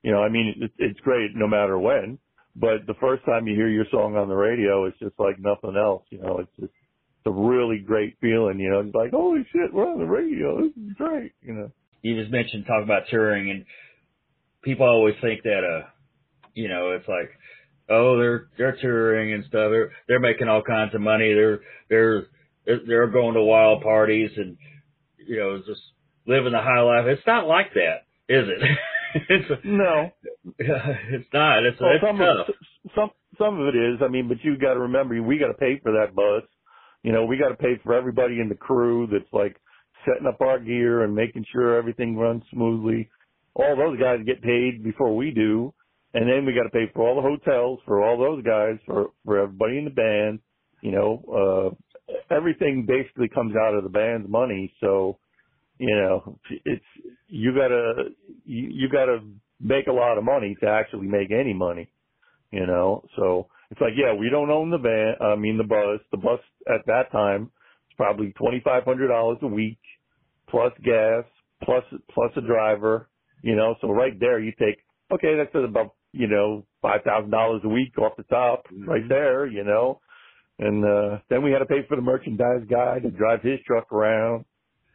You 0.04 0.12
know, 0.12 0.22
I 0.22 0.30
mean, 0.30 0.56
it, 0.60 0.72
it's 0.78 1.00
great 1.00 1.32
no 1.36 1.48
matter 1.48 1.80
when, 1.80 2.20
but 2.56 2.86
the 2.88 2.94
first 3.00 3.26
time 3.26 3.48
you 3.48 3.56
hear 3.56 3.70
your 3.70 3.86
song 3.92 4.16
on 4.16 4.28
the 4.28 4.36
radio, 4.36 4.86
it's 4.86 5.00
just 5.00 5.18
like 5.18 5.40
nothing 5.40 5.76
else. 5.78 6.04
You 6.10 6.22
know, 6.22 6.40
it's 6.40 6.52
just 6.60 6.74
it's 6.74 7.28
a 7.28 7.32
really 7.32 7.80
great 7.80 8.18
feeling. 8.22 8.60
You 8.60 8.70
know, 8.70 8.80
it's 8.82 8.96
like 8.96 9.12
holy 9.12 9.46
shit, 9.52 9.74
we're 9.74 9.88
on 9.88 10.00
the 10.00 10.06
radio. 10.06 10.62
This 10.62 10.72
is 10.78 10.94
great. 10.98 11.32
You 11.42 11.54
know. 11.54 11.72
You 12.02 12.20
just 12.20 12.34
mentioned 12.34 12.66
talk 12.66 12.84
about 12.84 13.04
touring, 13.10 13.50
and 13.50 13.66
people 14.62 14.86
always 14.86 15.16
think 15.22 15.44
that, 15.44 15.62
uh, 15.64 15.88
you 16.54 16.68
know, 16.68 16.92
it's 16.92 17.08
like, 17.08 17.32
oh, 17.90 18.18
they're 18.18 18.48
they're 18.58 18.78
touring 18.82 19.34
and 19.34 19.44
stuff. 19.46 19.72
They're 19.72 19.92
they're 20.08 20.20
making 20.20 20.50
all 20.50 20.62
kinds 20.64 20.94
of 20.94 21.02
money. 21.02 21.34
They're 21.34 21.62
they're 21.90 22.28
they're 22.66 23.08
going 23.08 23.34
to 23.36 23.42
wild 23.42 23.82
parties 23.82 24.32
and 24.38 24.58
you 25.18 25.38
know 25.38 25.58
just 25.60 25.82
living 26.26 26.54
the 26.54 26.62
high 26.62 26.82
life. 26.82 27.06
It's 27.08 27.28
not 27.28 27.48
like 27.48 27.74
that, 27.74 28.06
is 28.30 28.48
it? 28.48 28.78
it's 29.30 29.50
a, 29.50 29.68
no, 29.68 30.10
it's 30.58 31.30
not. 31.34 31.66
It's, 31.66 31.80
well, 31.80 31.92
it's 31.94 32.04
some 32.04 32.18
tough. 32.18 32.50
Of, 32.50 32.56
some 32.96 33.10
some 33.38 33.60
of 33.60 33.68
it 33.68 33.78
is. 33.78 34.00
I 34.04 34.08
mean, 34.08 34.28
but 34.28 34.38
you 34.44 34.58
got 34.58 34.74
to 34.74 34.82
remember, 34.82 35.22
we 35.22 35.38
got 35.38 35.48
to 35.48 35.54
pay 35.54 35.80
for 35.82 35.92
that 35.94 36.16
bus. 36.16 36.44
You 37.04 37.12
know, 37.12 37.26
we 37.26 37.38
got 37.38 37.50
to 37.50 37.56
pay 37.56 37.80
for 37.84 37.94
everybody 37.94 38.40
in 38.40 38.50
the 38.50 38.56
crew 38.56 39.08
that's 39.12 39.32
like 39.34 39.58
setting 40.06 40.28
up 40.28 40.40
our 40.42 40.60
gear 40.60 41.04
and 41.04 41.16
making 41.16 41.46
sure 41.52 41.78
everything 41.78 42.18
runs 42.18 42.44
smoothly. 42.52 43.10
All 43.56 43.76
those 43.76 44.00
guys 44.00 44.20
get 44.26 44.42
paid 44.42 44.84
before 44.84 45.16
we 45.16 45.32
do. 45.32 45.74
And 46.14 46.30
then 46.30 46.46
we 46.46 46.54
got 46.54 46.64
to 46.64 46.70
pay 46.70 46.92
for 46.94 47.08
all 47.08 47.16
the 47.16 47.22
hotels 47.22 47.80
for 47.86 48.04
all 48.04 48.18
those 48.18 48.44
guys, 48.44 48.78
for, 48.86 49.08
for 49.26 49.40
everybody 49.40 49.80
in 49.80 49.86
the 49.86 49.90
band. 49.90 50.40
You 50.82 50.92
know, 50.92 51.24
uh, 51.74 51.93
everything 52.36 52.86
basically 52.88 53.30
comes 53.30 53.56
out 53.56 53.76
of 53.76 53.84
the 53.84 53.90
band's 53.90 54.30
money. 54.30 54.74
So, 54.82 55.20
you 55.78 55.96
know, 55.96 56.40
it's, 56.66 56.86
you 57.28 57.54
gotta, 57.54 58.10
you, 58.46 58.70
you 58.72 58.90
gotta 58.90 59.20
make 59.60 59.88
a 59.88 59.92
lot 59.92 60.18
of 60.18 60.24
money 60.24 60.56
to 60.62 60.68
actually 60.68 61.08
make 61.08 61.32
any 61.32 61.54
money, 61.54 61.92
you 62.52 62.66
know? 62.66 63.04
So 63.16 63.48
it's 63.72 63.82
like, 63.82 63.94
yeah, 63.96 64.14
we 64.14 64.30
don't 64.30 64.52
own 64.52 64.70
the 64.70 64.78
van, 64.78 65.16
I 65.22 65.36
mean 65.36 65.58
the 65.58 65.64
bus. 65.64 66.00
The 66.12 66.18
bus 66.18 66.40
at 66.68 66.86
that 66.88 67.12
time 67.12 67.52
is 67.90 67.96
probably 67.98 68.34
$2,500 68.40 69.42
a 69.42 69.48
week 69.48 69.80
plus 70.50 70.74
gas, 70.84 71.24
plus, 71.64 71.84
plus 72.14 72.32
a 72.38 72.42
driver, 72.42 73.10
you 73.42 73.56
know? 73.56 73.76
So 73.82 73.90
right 73.90 74.20
there 74.20 74.40
you 74.40 74.52
take, 74.60 74.80
okay, 75.12 75.36
that's 75.38 75.56
about, 75.56 75.96
you 76.12 76.28
know, 76.28 76.66
$5,000 76.84 77.64
a 77.64 77.70
week 77.70 77.98
off 77.98 78.18
the 78.18 78.24
top 78.24 78.66
right 78.88 79.08
there, 79.10 79.48
you 79.48 79.64
know? 79.64 80.00
And, 80.60 80.86
uh, 80.86 81.18
then 81.30 81.44
we 81.44 81.52
had 81.52 81.60
to 81.60 81.66
pay 81.66 81.86
for 81.88 81.96
the 81.96 82.02
merchandise 82.02 82.64
guy 82.70 83.00
to 83.00 83.10
drive 83.10 83.42
his 83.42 83.60
truck 83.66 83.92
around, 83.92 84.46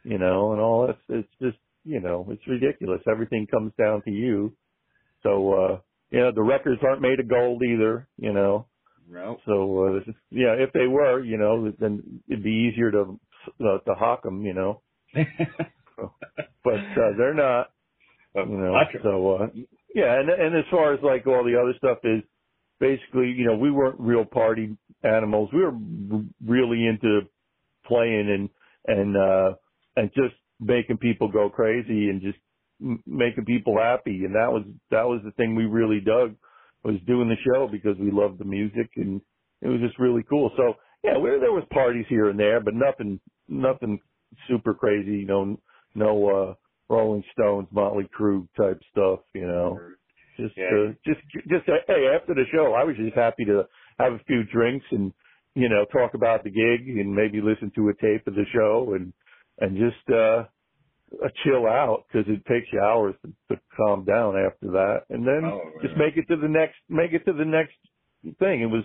you 0.03 0.17
know, 0.17 0.53
and 0.53 0.61
all 0.61 0.87
that. 0.87 0.97
It's 1.09 1.27
just, 1.41 1.57
you 1.83 1.99
know, 1.99 2.27
it's 2.29 2.47
ridiculous. 2.47 3.01
Everything 3.09 3.47
comes 3.47 3.73
down 3.77 4.01
to 4.03 4.11
you. 4.11 4.53
So, 5.23 5.53
uh, 5.53 5.79
you 6.11 6.19
know, 6.19 6.31
the 6.33 6.41
records 6.41 6.81
aren't 6.83 7.01
made 7.01 7.19
of 7.19 7.27
gold 7.29 7.61
either, 7.63 8.07
you 8.17 8.33
know. 8.33 8.67
No. 9.09 9.37
So, 9.45 9.97
uh, 9.97 10.11
yeah, 10.29 10.53
if 10.53 10.71
they 10.73 10.87
were, 10.87 11.23
you 11.23 11.37
know, 11.37 11.71
then 11.79 12.21
it'd 12.29 12.43
be 12.43 12.71
easier 12.71 12.91
to, 12.91 13.19
uh, 13.59 13.79
to 13.79 13.93
hawk 13.95 14.23
them, 14.23 14.43
you 14.43 14.53
know. 14.53 14.81
but, 15.15 16.73
uh, 16.73 17.11
they're 17.17 17.33
not, 17.33 17.71
you 18.35 18.45
know, 18.45 18.75
so, 19.03 19.35
uh, 19.35 19.47
yeah, 19.93 20.19
and, 20.19 20.29
and 20.29 20.55
as 20.55 20.65
far 20.71 20.93
as 20.93 20.99
like 21.03 21.25
all 21.27 21.43
the 21.43 21.59
other 21.59 21.73
stuff 21.77 21.97
is, 22.03 22.23
basically, 22.79 23.33
you 23.37 23.45
know, 23.45 23.57
we 23.57 23.71
weren't 23.71 23.99
real 23.99 24.25
party 24.25 24.77
animals. 25.03 25.49
We 25.53 25.61
were 25.61 25.73
really 26.45 26.85
into 26.85 27.21
playing 27.85 28.29
and, 28.29 28.49
and, 28.87 29.17
uh, 29.17 29.55
and 29.95 30.09
just 30.13 30.35
making 30.59 30.97
people 30.97 31.31
go 31.31 31.49
crazy 31.49 32.09
and 32.09 32.21
just 32.21 32.37
making 33.05 33.45
people 33.45 33.77
happy. 33.77 34.25
And 34.25 34.35
that 34.35 34.51
was, 34.51 34.63
that 34.91 35.03
was 35.03 35.21
the 35.23 35.31
thing 35.31 35.55
we 35.55 35.65
really 35.65 35.99
dug 35.99 36.35
was 36.83 36.95
doing 37.07 37.29
the 37.29 37.35
show 37.45 37.67
because 37.71 37.97
we 37.99 38.11
loved 38.11 38.39
the 38.39 38.45
music 38.45 38.89
and 38.95 39.21
it 39.61 39.67
was 39.67 39.81
just 39.81 39.99
really 39.99 40.23
cool. 40.29 40.51
So 40.57 40.75
yeah, 41.03 41.17
where 41.17 41.39
there 41.39 41.51
was 41.51 41.63
parties 41.71 42.05
here 42.09 42.29
and 42.29 42.39
there, 42.39 42.59
but 42.61 42.73
nothing, 42.73 43.19
nothing 43.47 43.99
super 44.49 44.73
crazy, 44.73 45.17
you 45.19 45.25
know, 45.25 45.59
no, 45.95 46.29
uh, 46.29 46.53
Rolling 46.89 47.23
Stones, 47.33 47.67
Motley 47.71 48.09
Crue 48.17 48.47
type 48.57 48.79
stuff, 48.91 49.19
you 49.33 49.47
know. 49.47 49.79
Just, 50.37 50.55
Yeah. 50.57 50.65
uh, 50.65 50.93
just, 51.05 51.19
just, 51.49 51.67
uh, 51.69 51.81
hey, 51.87 52.07
after 52.15 52.33
the 52.33 52.45
show, 52.51 52.73
I 52.73 52.83
was 52.83 52.95
just 52.97 53.15
happy 53.15 53.45
to 53.45 53.67
have 53.99 54.13
a 54.13 54.23
few 54.27 54.43
drinks 54.45 54.85
and, 54.91 55.13
you 55.55 55.69
know, 55.69 55.85
talk 55.93 56.15
about 56.15 56.43
the 56.43 56.51
gig 56.51 56.89
and 56.89 57.13
maybe 57.15 57.41
listen 57.41 57.71
to 57.75 57.89
a 57.89 57.95
tape 57.95 58.27
of 58.27 58.35
the 58.35 58.45
show 58.53 58.93
and, 58.95 59.13
and 59.59 59.77
just, 59.77 60.09
uh, 60.11 60.45
uh 61.23 61.29
chill 61.43 61.67
out 61.67 62.05
because 62.07 62.27
it 62.29 62.45
takes 62.47 62.67
you 62.73 62.81
hours 62.81 63.15
to, 63.25 63.33
to 63.55 63.61
calm 63.77 64.05
down 64.05 64.35
after 64.37 64.71
that. 64.71 65.01
And 65.09 65.25
then 65.27 65.43
Oh, 65.45 65.61
just 65.81 65.95
make 65.97 66.17
it 66.17 66.27
to 66.33 66.37
the 66.39 66.49
next, 66.49 66.77
make 66.89 67.13
it 67.13 67.25
to 67.25 67.33
the 67.33 67.45
next 67.45 67.75
thing. 68.39 68.61
It 68.61 68.67
was, 68.71 68.83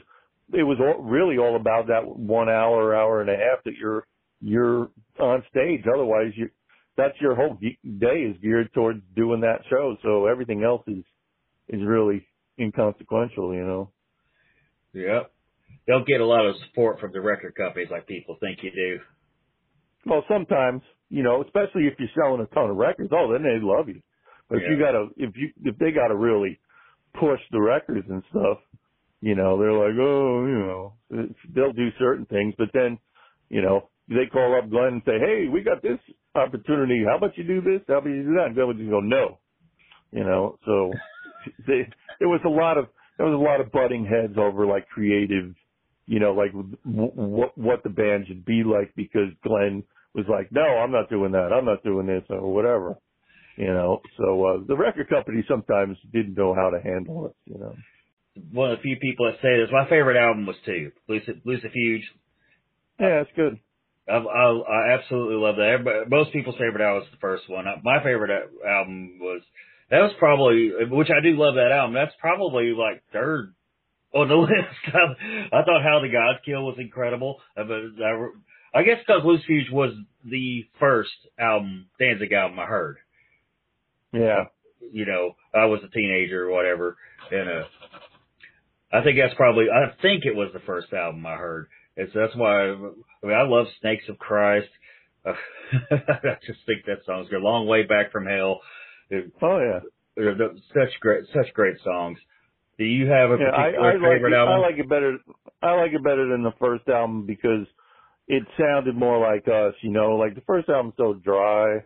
it 0.53 0.65
was 0.65 0.79
all, 0.81 1.03
really 1.05 1.39
all 1.39 1.57
about 1.57 1.89
that 1.89 2.07
one 2.07 2.49
hour, 2.51 2.95
hour 2.95 3.21
and 3.23 3.31
a 3.31 3.37
half 3.37 3.65
that 3.65 3.75
you're, 3.81 4.07
you're 4.41 4.91
on 5.21 5.45
stage. 5.51 5.83
Otherwise 5.93 6.33
you, 6.37 6.51
that's 6.97 7.21
your 7.21 7.37
whole 7.37 7.57
day 7.57 8.23
is 8.23 8.37
geared 8.43 8.73
towards 8.75 9.01
doing 9.17 9.43
that 9.43 9.61
show. 9.71 9.97
So 10.03 10.27
everything 10.27 10.65
else 10.65 10.83
is, 10.89 11.05
is 11.69 11.81
really 11.87 12.27
inconsequential, 12.61 13.55
you 13.55 13.65
know. 13.65 13.94
Yep. 14.95 15.31
Don't 15.87 16.07
get 16.07 16.21
a 16.21 16.27
lot 16.27 16.47
of 16.47 16.55
support 16.67 17.01
from 17.01 17.13
the 17.13 17.21
record 17.21 17.55
companies 17.55 17.89
like 17.91 18.07
people 18.07 18.37
think 18.41 18.61
you 18.63 18.71
do. 18.71 19.01
Well, 20.07 20.25
sometimes, 20.29 20.83
you 21.11 21.23
know, 21.23 21.43
especially 21.43 21.87
if 21.87 21.95
you're 21.99 22.09
selling 22.15 22.41
a 22.41 22.55
ton 22.55 22.71
of 22.71 22.77
records, 22.77 23.11
oh, 23.13 23.33
then 23.33 23.43
they 23.43 23.59
love 23.61 23.89
you. 23.89 24.01
But 24.49 24.59
if 24.59 24.65
you 24.71 24.79
gotta, 24.79 25.09
if 25.17 25.35
you, 25.37 25.51
if 25.65 25.79
they 25.79 25.91
gotta 25.91 26.15
really 26.15 26.61
push 27.19 27.41
the 27.51 27.61
records 27.61 28.07
and 28.09 28.23
stuff, 28.31 28.59
you 29.21 29.35
know, 29.35 29.59
they're 29.59 29.73
like, 29.73 29.97
oh, 29.99 30.47
you 30.47 30.59
know, 30.59 30.93
they'll 31.55 31.73
do 31.73 31.89
certain 31.99 32.27
things, 32.27 32.55
but 32.59 32.69
then, 32.75 32.99
you 33.49 33.63
know, 33.63 33.89
they 34.09 34.27
call 34.31 34.59
up 34.59 34.71
Glenn 34.71 35.01
and 35.01 35.03
say, 35.07 35.19
hey, 35.19 35.49
we 35.49 35.63
got 35.63 35.83
this 35.83 35.99
opportunity. 36.35 37.05
How 37.09 37.17
about 37.17 37.37
you 37.39 37.45
do 37.45 37.63
this? 37.63 37.81
How 37.89 37.99
about 37.99 38.11
you 38.11 38.23
do 38.23 38.35
that? 38.35 38.47
And 38.47 38.55
Glenn 38.55 38.67
would 38.67 38.77
just 38.77 38.91
go, 38.91 39.01
no. 39.01 39.39
You 40.13 40.25
know, 40.25 40.59
so 40.67 40.93
they, 41.67 41.89
there 42.19 42.29
was 42.29 42.43
a 42.45 42.51
lot 42.51 42.77
of, 42.77 42.87
there 43.17 43.27
was 43.27 43.35
a 43.35 43.43
lot 43.43 43.61
of 43.61 43.73
butting 43.73 44.05
heads 44.05 44.35
over 44.37 44.67
like 44.67 44.89
creative, 44.89 45.55
you 46.07 46.21
know, 46.21 46.33
like 46.33 46.53
w- 46.53 46.77
what, 46.85 47.57
what 47.57 47.83
the 47.83 47.91
band 47.91 48.27
should 48.27 48.45
be 48.45 48.63
like 48.65 48.93
because 48.97 49.29
Glenn 49.43 49.85
was 50.15 50.27
like, 50.29 50.51
no, 50.53 50.63
I'm 50.63 50.93
not 50.93 51.11
doing 51.11 51.33
that. 51.33 51.53
I'm 51.53 51.65
not 51.65 51.83
doing 51.83 52.07
this 52.07 52.25
or 52.29 52.53
whatever. 52.53 52.97
You 53.57 53.67
know, 53.67 54.01
so, 54.19 54.45
uh, 54.45 54.59
the 54.67 54.77
record 54.77 55.09
company 55.09 55.45
sometimes 55.47 55.97
didn't 56.13 56.37
know 56.37 56.55
how 56.55 56.71
to 56.71 56.81
handle 56.83 57.27
it, 57.27 57.37
you 57.47 57.59
know. 57.59 57.77
One 58.53 58.73
of 58.73 58.79
the 58.79 58.83
few 58.83 58.97
people 58.97 59.27
that 59.27 59.41
say 59.41 59.61
this. 59.61 59.71
My 59.71 59.89
favorite 59.89 60.17
album 60.17 60.45
was 60.45 60.57
two. 60.67 60.91
Lucifuge. 61.09 62.03
Yeah, 62.99 63.23
it's 63.23 63.31
good. 63.37 63.61
I, 64.09 64.17
I, 64.17 64.51
I 64.59 64.99
absolutely 64.99 65.37
love 65.37 65.55
that. 65.57 65.69
Everybody, 65.69 66.11
most 66.11 66.33
people's 66.33 66.57
favorite 66.57 66.83
album 66.85 67.03
was 67.03 67.09
the 67.13 67.19
first 67.21 67.49
one. 67.49 67.69
Uh, 67.69 67.77
My 67.85 68.03
favorite 68.03 68.51
album 68.67 69.19
was 69.21 69.41
that 69.95 70.03
was 70.03 70.13
probably, 70.19 70.73
which 70.91 71.07
I 71.17 71.23
do 71.23 71.39
love 71.39 71.55
that 71.55 71.71
album. 71.71 71.95
That's 71.95 72.15
probably 72.19 72.75
like 72.77 73.05
third 73.13 73.55
on 74.13 74.27
the 74.27 74.35
list. 74.35 74.93
I, 74.93 75.57
I 75.57 75.63
thought 75.63 75.85
How 75.85 76.01
the 76.03 76.09
Gods 76.09 76.41
Kill 76.45 76.65
was 76.65 76.79
incredible, 76.81 77.41
Uh, 77.57 77.63
but 77.63 78.03
I, 78.03 78.81
I 78.81 78.83
guess 78.83 78.99
because 79.07 79.23
Lucifuge 79.23 79.71
was 79.71 79.93
the 80.25 80.67
first 80.81 81.13
album, 81.39 81.87
Danzig 82.01 82.33
album 82.33 82.59
I 82.59 82.67
heard. 82.67 82.97
Yeah. 84.13 84.47
You 84.93 85.07
know, 85.07 85.37
I 85.55 85.67
was 85.67 85.79
a 85.85 85.89
teenager 85.89 86.49
or 86.49 86.53
whatever, 86.53 86.97
and 87.31 87.49
uh, 87.49 87.65
I 88.93 89.05
think 89.05 89.17
that's 89.17 89.35
probably 89.37 89.67
I 89.73 89.95
think 90.03 90.25
it 90.25 90.35
was 90.35 90.51
the 90.53 90.61
first 90.67 90.93
album 90.93 91.25
I 91.25 91.37
heard. 91.37 91.69
It's 91.97 92.13
that's 92.13 92.35
why 92.35 92.71
I 92.71 92.75
mean 92.75 93.37
I 93.37 93.43
love 93.43 93.67
Snakes 93.81 94.09
of 94.09 94.19
Christ. 94.19 94.69
Uh, 95.25 95.33
I 95.91 96.37
just 96.47 96.59
think 96.67 96.85
that 96.87 97.07
song's 97.07 97.29
good. 97.31 97.43
Long 97.43 97.69
way 97.69 97.85
back 97.85 98.11
from 98.13 98.27
hell. 98.27 98.61
Oh 99.43 99.59
yeah. 99.59 99.81
they're 100.17 100.35
the- 100.35 100.61
such 100.73 100.99
great 101.01 101.25
such 101.35 101.53
great 101.55 101.77
songs. 101.85 102.19
Do 102.79 102.85
you 102.85 103.07
have 103.07 103.31
a 103.31 103.37
Yeah, 103.39 103.51
I, 103.51 103.63
particular 103.71 103.89
I 103.89 103.93
like 103.93 104.01
favorite 104.17 104.33
it, 104.33 104.37
I 104.37 104.57
like 104.59 104.79
it 104.79 104.89
better. 104.89 105.19
I 105.63 105.73
like 105.77 105.93
it 105.93 106.03
better 106.03 106.29
than 106.29 106.43
the 106.43 106.53
first 106.59 106.89
album 106.89 107.25
because 107.27 107.67
it 108.27 108.43
sounded 108.59 108.97
more 108.97 109.19
like 109.19 109.47
us. 109.49 109.75
You 109.83 109.91
know, 109.91 110.17
like 110.17 110.35
the 110.35 110.41
first 110.43 110.69
album's 110.69 110.95
so 110.97 111.15
dry, 111.15 111.85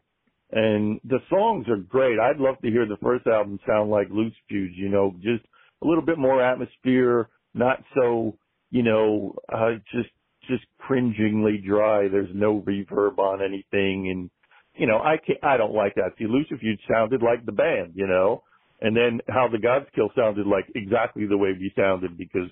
and 0.50 1.00
the 1.04 1.18
songs 1.28 1.68
are 1.68 1.76
great. 1.76 2.18
I'd 2.18 2.38
love 2.38 2.58
to 2.62 2.70
hear 2.70 2.86
the 2.86 2.96
first 3.02 3.26
album 3.26 3.58
sound 3.66 3.90
like 3.90 4.08
Loose 4.10 4.34
Fuse. 4.48 4.72
You 4.76 4.88
know, 4.88 5.14
just 5.20 5.44
a 5.82 5.86
little 5.86 6.04
bit 6.04 6.16
more 6.18 6.42
atmosphere, 6.42 7.28
not 7.54 7.82
so 7.94 8.38
you 8.70 8.82
know, 8.82 9.34
uh, 9.52 9.72
just 9.92 10.08
just 10.48 10.64
cringingly 10.78 11.58
dry. 11.58 12.08
There's 12.08 12.34
no 12.34 12.60
reverb 12.62 13.18
on 13.18 13.42
anything, 13.42 14.08
and 14.10 14.30
you 14.78 14.86
know, 14.86 14.98
I 14.98 15.16
can't, 15.24 15.42
I 15.42 15.56
don't 15.56 15.74
like 15.74 15.94
that. 15.96 16.12
See, 16.18 16.24
Lucifuge 16.24 16.78
sounded 16.90 17.22
like 17.22 17.44
the 17.44 17.52
band, 17.52 17.92
you 17.94 18.06
know, 18.06 18.44
and 18.80 18.96
then 18.96 19.20
how 19.28 19.48
the 19.50 19.58
Gods 19.58 19.86
Kill 19.94 20.10
sounded 20.16 20.46
like 20.46 20.66
exactly 20.74 21.26
the 21.26 21.36
way 21.36 21.50
we 21.52 21.72
sounded 21.76 22.16
because 22.16 22.48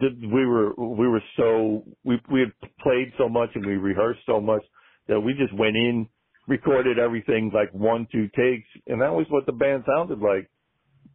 we 0.00 0.46
were 0.46 0.72
we 0.74 1.06
were 1.06 1.22
so 1.36 1.84
we 2.02 2.18
we 2.30 2.40
had 2.40 2.70
played 2.80 3.12
so 3.18 3.28
much 3.28 3.50
and 3.54 3.64
we 3.64 3.76
rehearsed 3.76 4.20
so 4.26 4.40
much 4.40 4.62
that 5.06 5.20
we 5.20 5.34
just 5.34 5.52
went 5.54 5.76
in, 5.76 6.08
recorded 6.48 6.98
everything 6.98 7.50
like 7.54 7.72
one 7.72 8.08
two 8.10 8.28
takes, 8.28 8.68
and 8.86 9.02
that 9.02 9.12
was 9.12 9.26
what 9.28 9.44
the 9.46 9.52
band 9.52 9.84
sounded 9.86 10.20
like. 10.20 10.50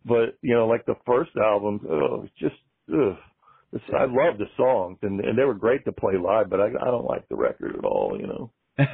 But 0.06 0.38
you 0.42 0.54
know, 0.54 0.68
like 0.68 0.86
the 0.86 0.96
first 1.06 1.32
album, 1.44 1.82
oh, 1.90 2.28
just 2.40 2.56
ugh. 2.94 3.18
It's, 3.72 3.84
I 3.94 4.06
love 4.06 4.40
the 4.40 4.48
songs 4.58 4.98
and 5.02 5.20
and 5.20 5.38
they 5.38 5.44
were 5.44 5.56
great 5.56 5.86
to 5.86 5.92
play 5.92 6.14
live, 6.18 6.50
but 6.50 6.62
I 6.62 6.68
I 6.68 6.86
don't 6.86 7.06
like 7.06 7.28
the 7.30 7.36
record 7.36 7.76
at 7.76 7.84
all. 7.84 8.18
You 8.20 8.28
know. 8.28 8.52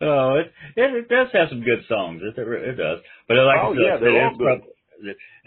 oh, 0.00 0.34
it, 0.36 0.52
it 0.76 0.94
it 0.94 1.08
does 1.08 1.28
have 1.32 1.48
some 1.50 1.62
good 1.62 1.84
songs. 1.88 2.22
It 2.22 2.38
it, 2.40 2.48
it 2.68 2.74
does, 2.76 3.00
but 3.28 3.36
like 3.36 3.58
Oh, 3.62 3.72
yeah, 3.72 3.96
they're 4.00 4.26
all 4.26 4.36
good. 4.36 4.62
prob- 4.62 4.70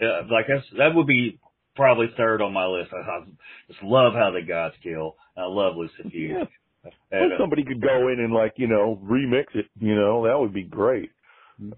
uh, 0.02 0.22
like 0.32 0.46
that's, 0.48 0.66
that 0.78 0.94
would 0.94 1.06
be 1.06 1.38
probably 1.76 2.06
third 2.16 2.42
on 2.42 2.52
my 2.52 2.66
list. 2.66 2.90
I, 2.92 2.98
I 2.98 3.24
just 3.68 3.82
love 3.82 4.12
how 4.14 4.30
the 4.30 4.42
gods 4.46 4.74
kill. 4.82 5.16
I 5.36 5.42
love 5.46 5.74
Lucifuge. 5.74 6.30
Yeah. 6.30 6.44
And, 7.10 7.30
Well, 7.30 7.32
uh, 7.34 7.38
somebody 7.40 7.64
could 7.64 7.82
go 7.82 8.08
in 8.08 8.20
and 8.20 8.32
like, 8.32 8.54
you 8.56 8.68
know, 8.68 9.00
remix 9.04 9.46
it, 9.54 9.66
you 9.78 9.94
know, 9.94 10.24
that 10.26 10.38
would 10.38 10.54
be 10.54 10.62
great. 10.64 11.10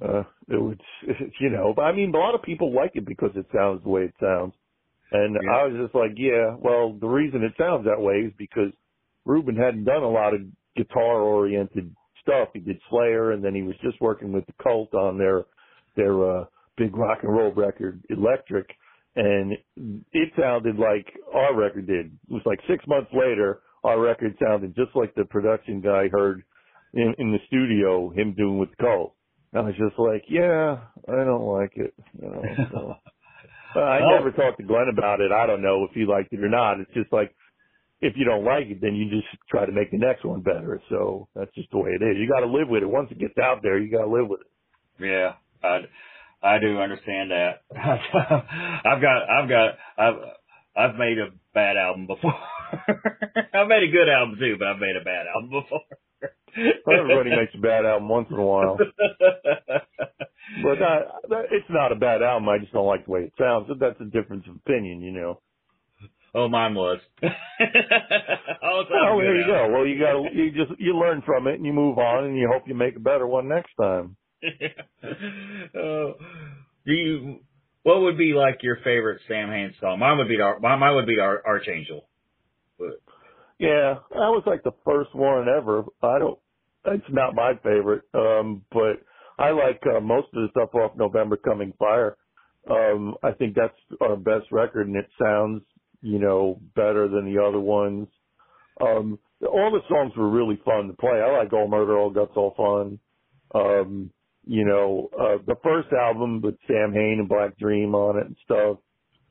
Uh, 0.00 0.23
it 0.49 0.61
would, 0.62 0.80
you 1.40 1.50
know, 1.50 1.73
but 1.75 1.82
I 1.82 1.92
mean, 1.92 2.14
a 2.14 2.18
lot 2.18 2.35
of 2.37 2.42
people 2.42 2.73
like 2.75 2.92
it 2.94 3.04
because 3.06 3.30
it 3.35 3.47
sounds 3.54 3.82
the 3.82 3.88
way 3.88 4.02
it 4.02 4.14
sounds. 4.21 4.54
And 5.11 5.37
Yeah. 5.42 5.50
I 5.50 5.64
was 5.66 5.76
just 5.82 5.94
like, 5.94 6.12
yeah, 6.16 6.54
well, 6.59 6.92
the 6.99 7.09
reason 7.09 7.42
it 7.42 7.52
sounds 7.59 7.85
that 7.87 8.00
way 8.00 8.16
is 8.26 8.32
because 8.38 8.73
Rubin 9.25 9.56
hadn't 9.56 9.85
done 9.85 10.02
a 10.02 10.09
lot 10.11 10.35
of 10.35 10.40
guitar 10.76 11.21
oriented 11.21 11.95
stuff. 12.21 12.49
He 12.52 12.61
did 12.61 12.79
Slayer 12.91 13.33
and 13.33 13.45
then 13.45 13.55
he 13.55 13.62
was 13.62 13.76
just 13.83 14.00
working 14.00 14.33
with 14.33 14.47
the 14.47 14.55
cult 14.62 14.95
on 14.95 15.19
their, 15.19 15.45
their, 15.97 16.41
uh, 16.41 16.45
big 16.76 16.97
rock 16.97 17.19
and 17.23 17.33
roll 17.33 17.52
record, 17.52 18.02
Electric. 18.11 18.67
And 19.14 19.52
it 20.12 20.33
sounded 20.41 20.76
like 20.76 21.07
our 21.35 21.55
record 21.55 21.87
did. 21.87 22.07
It 22.07 22.33
was 22.33 22.43
like 22.47 22.61
six 22.69 22.83
months 22.87 23.11
later, 23.12 23.61
our 23.85 24.00
record 24.00 24.35
sounded 24.43 24.75
just 24.75 24.95
like 24.95 25.14
the 25.14 25.25
production 25.25 25.81
guy 25.83 26.09
heard 26.11 26.43
in, 26.95 27.14
in 27.19 27.33
the 27.33 27.38
studio 27.47 28.11
him 28.11 28.35
doing 28.35 28.59
with 28.59 28.71
the 28.71 28.76
cult. 28.76 29.14
I 29.55 29.61
was 29.61 29.75
just 29.76 29.99
like, 29.99 30.25
yeah, 30.31 30.79
I 31.09 31.25
don't 31.25 31.45
like 31.45 31.73
it. 31.76 31.93
You 32.21 32.29
know, 32.29 32.43
so. 32.71 32.95
I 33.81 34.00
never 34.17 34.31
talked 34.33 34.59
to 34.59 34.64
Glenn 34.64 34.88
about 34.93 35.21
it. 35.21 35.33
I 35.33 35.47
don't 35.47 35.62
know 35.62 35.85
if 35.85 35.93
he 35.95 36.05
liked 36.05 36.33
it 36.33 36.45
or 36.45 36.49
not. 36.49 36.81
It's 36.81 36.92
just 36.92 37.12
like, 37.12 37.35
if 38.03 38.15
you 38.17 38.25
don't 38.25 38.45
like 38.45 38.67
it, 38.67 38.81
then 38.83 38.97
you 38.97 39.09
just 39.09 39.29
try 39.49 39.65
to 39.65 39.71
make 39.71 39.93
the 39.93 39.99
next 39.99 40.25
one 40.25 40.41
better. 40.41 40.83
So 40.91 41.29
that's 41.37 41.55
just 41.55 41.71
the 41.71 41.79
way 41.79 41.91
it 41.91 42.03
is. 42.03 42.17
You 42.19 42.29
got 42.29 42.41
to 42.41 42.51
live 42.51 42.69
with 42.69 42.83
it. 42.83 42.91
Once 42.91 43.09
it 43.12 43.19
gets 43.19 43.38
out 43.38 43.61
there, 43.62 43.79
you 43.79 43.91
got 43.91 44.05
to 44.05 44.11
live 44.11 44.29
with 44.29 44.41
it. 44.41 44.47
Yeah, 44.99 45.35
I, 45.62 45.87
I 46.43 46.59
do 46.59 46.79
understand 46.81 47.31
that. 47.31 47.62
I've 47.77 49.01
got, 49.01 49.31
I've 49.31 49.49
got, 49.49 49.79
I've, 49.97 50.15
I've 50.77 50.97
made 50.97 51.19
a 51.19 51.29
bad 51.55 51.77
album 51.77 52.09
before. 52.09 52.35
I've 53.55 53.69
made 53.69 53.85
a 53.85 53.93
good 53.93 54.09
album 54.09 54.37
too, 54.38 54.57
but 54.59 54.67
I've 54.67 54.81
made 54.81 54.97
a 55.01 55.05
bad 55.05 55.27
album 55.33 55.51
before. 55.62 55.81
Everybody 56.93 57.31
makes 57.31 57.55
a 57.55 57.61
bad 57.61 57.87
album 57.87 58.09
once 58.09 58.27
in 58.31 58.37
a 58.37 58.45
while, 58.45 58.77
but 60.62 60.79
that, 60.79 61.47
it's 61.51 61.67
not 61.71 61.93
a 61.93 61.97
bad 61.97 62.23
album. 62.23 62.49
I 62.49 62.59
just 62.59 62.73
don't 62.73 62.87
like 62.87 63.07
the 63.07 63.11
way 63.11 63.21
it 63.21 63.33
sounds. 63.38 63.67
But 63.69 63.79
that's 63.81 64.01
a 64.01 64.05
difference 64.05 64.45
of 64.49 64.57
opinion, 64.57 65.01
you 65.01 65.12
know. 65.12 65.41
Oh, 66.35 66.49
mine 66.49 66.75
was. 66.75 66.99
oh, 67.23 68.85
there 69.21 69.38
you 69.38 69.47
go. 69.47 69.68
Well, 69.71 69.87
you 69.87 69.99
got 69.99 70.35
you 70.35 70.51
just 70.51 70.81
you 70.81 70.97
learn 70.99 71.23
from 71.27 71.47
it 71.47 71.55
and 71.57 71.66
you 71.66 71.73
move 71.73 71.99
on 71.99 72.25
and 72.25 72.37
you 72.38 72.49
hope 72.51 72.66
you 72.66 72.75
make 72.75 72.97
a 72.97 73.01
better 73.01 73.27
one 73.27 73.49
next 73.49 73.73
time. 73.79 74.16
oh, 75.77 76.14
do 76.87 76.92
you? 76.92 77.40
What 77.83 78.01
would 78.03 78.16
be 78.16 78.33
like 78.33 78.62
your 78.62 78.77
favorite 78.77 79.21
Samhain's 79.29 79.75
song? 79.81 79.99
Mine 79.99 80.18
would 80.18 80.29
be 80.29 80.40
Ar- 80.40 80.61
mine 80.61 80.95
would 80.95 81.07
be 81.07 81.18
Ar- 81.21 81.42
Archangel. 81.47 82.09
But 82.79 83.01
Yeah, 83.59 83.97
that 84.11 84.31
was 84.31 84.45
like 84.47 84.62
the 84.62 84.73
first 84.85 85.14
one 85.14 85.47
ever. 85.49 85.85
I 86.03 86.18
don't. 86.18 86.38
It's 86.85 87.05
not 87.11 87.35
my 87.35 87.53
favorite, 87.62 88.03
um, 88.14 88.62
but 88.73 89.03
I 89.38 89.51
like 89.51 89.81
uh, 89.87 90.01
most 90.01 90.29
of 90.35 90.42
the 90.42 90.49
stuff 90.51 90.75
off 90.75 90.97
November 90.97 91.37
Coming 91.37 91.73
Fire. 91.79 92.16
Um, 92.68 93.14
I 93.23 93.33
think 93.33 93.55
that's 93.55 93.75
our 94.01 94.16
best 94.16 94.51
record, 94.51 94.87
and 94.87 94.97
it 94.97 95.09
sounds, 95.21 95.62
you 96.03 96.19
know, 96.19 96.61
better 96.75 97.09
than 97.09 97.33
the 97.33 97.43
other 97.43 97.61
ones. 97.61 98.09
Um, 98.81 99.19
all 99.43 99.71
the 99.71 99.81
songs 99.88 100.12
were 100.17 100.29
really 100.29 100.61
fun 100.65 100.88
to 100.88 100.95
play. 100.95 101.21
I 101.21 101.38
like 101.38 101.53
All 101.53 101.69
Murder, 101.69 101.97
All 101.99 102.11
Guts, 102.11 102.33
All 102.37 102.55
Fun. 102.57 102.99
Um, 103.55 104.11
you 104.45 104.65
know, 104.65 105.09
uh, 105.15 105.38
the 105.47 105.57
first 105.62 105.88
album 105.93 106.41
with 106.41 106.57
Samhain 106.67 107.19
and 107.21 107.29
Black 107.29 107.57
Dream 107.59 107.95
on 107.95 108.19
it 108.19 108.27
and 108.27 108.37
stuff. 108.45 108.79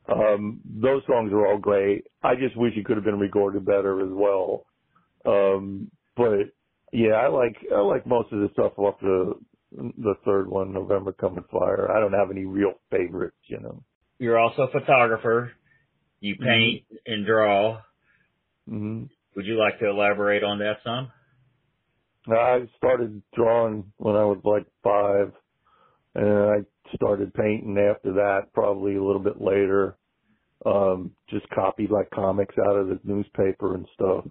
Um, 0.08 0.60
those 0.64 1.02
songs 1.06 1.32
are 1.32 1.46
all 1.46 1.58
great. 1.58 2.04
I 2.22 2.34
just 2.34 2.56
wish 2.56 2.72
it 2.76 2.84
could 2.84 2.96
have 2.96 3.04
been 3.04 3.18
recorded 3.20 3.64
better 3.64 4.00
as 4.00 4.10
well. 4.10 4.64
Um, 5.24 5.90
but 6.16 6.50
yeah, 6.92 7.12
I 7.14 7.28
like, 7.28 7.56
I 7.74 7.80
like 7.80 8.06
most 8.06 8.32
of 8.32 8.40
the 8.40 8.48
stuff 8.52 8.72
off 8.78 8.98
the, 9.00 9.34
the 9.72 10.14
third 10.24 10.48
one, 10.48 10.72
November 10.72 11.12
Coming 11.12 11.44
Fire. 11.50 11.90
I 11.90 12.00
don't 12.00 12.12
have 12.12 12.30
any 12.30 12.44
real 12.44 12.72
favorites, 12.90 13.36
you 13.46 13.60
know. 13.60 13.82
you're 14.18 14.38
also 14.38 14.62
a 14.62 14.70
photographer. 14.70 15.52
You 16.22 16.36
paint 16.36 16.84
and 17.04 17.26
draw. 17.26 17.80
hmm 18.68 19.04
Would 19.34 19.44
you 19.44 19.58
like 19.58 19.80
to 19.80 19.90
elaborate 19.90 20.44
on 20.44 20.60
that 20.60 20.76
some? 20.84 21.10
I 22.28 22.60
started 22.76 23.20
drawing 23.34 23.92
when 23.96 24.14
I 24.14 24.24
was 24.24 24.38
like 24.44 24.64
five, 24.84 25.32
and 26.14 26.28
I 26.28 26.94
started 26.94 27.34
painting 27.34 27.76
after 27.76 28.12
that, 28.12 28.52
probably 28.54 28.94
a 28.94 29.02
little 29.02 29.20
bit 29.20 29.40
later. 29.40 29.96
Um, 30.64 31.10
just 31.28 31.48
copied 31.48 31.90
like 31.90 32.08
comics 32.10 32.54
out 32.56 32.76
of 32.76 32.86
the 32.86 33.00
newspaper 33.02 33.74
and 33.74 33.88
stuff. 33.92 34.24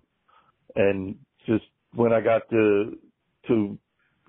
And 0.77 1.17
just 1.45 1.65
when 1.93 2.13
I 2.13 2.21
got 2.21 2.49
to, 2.51 2.97
to, 3.49 3.77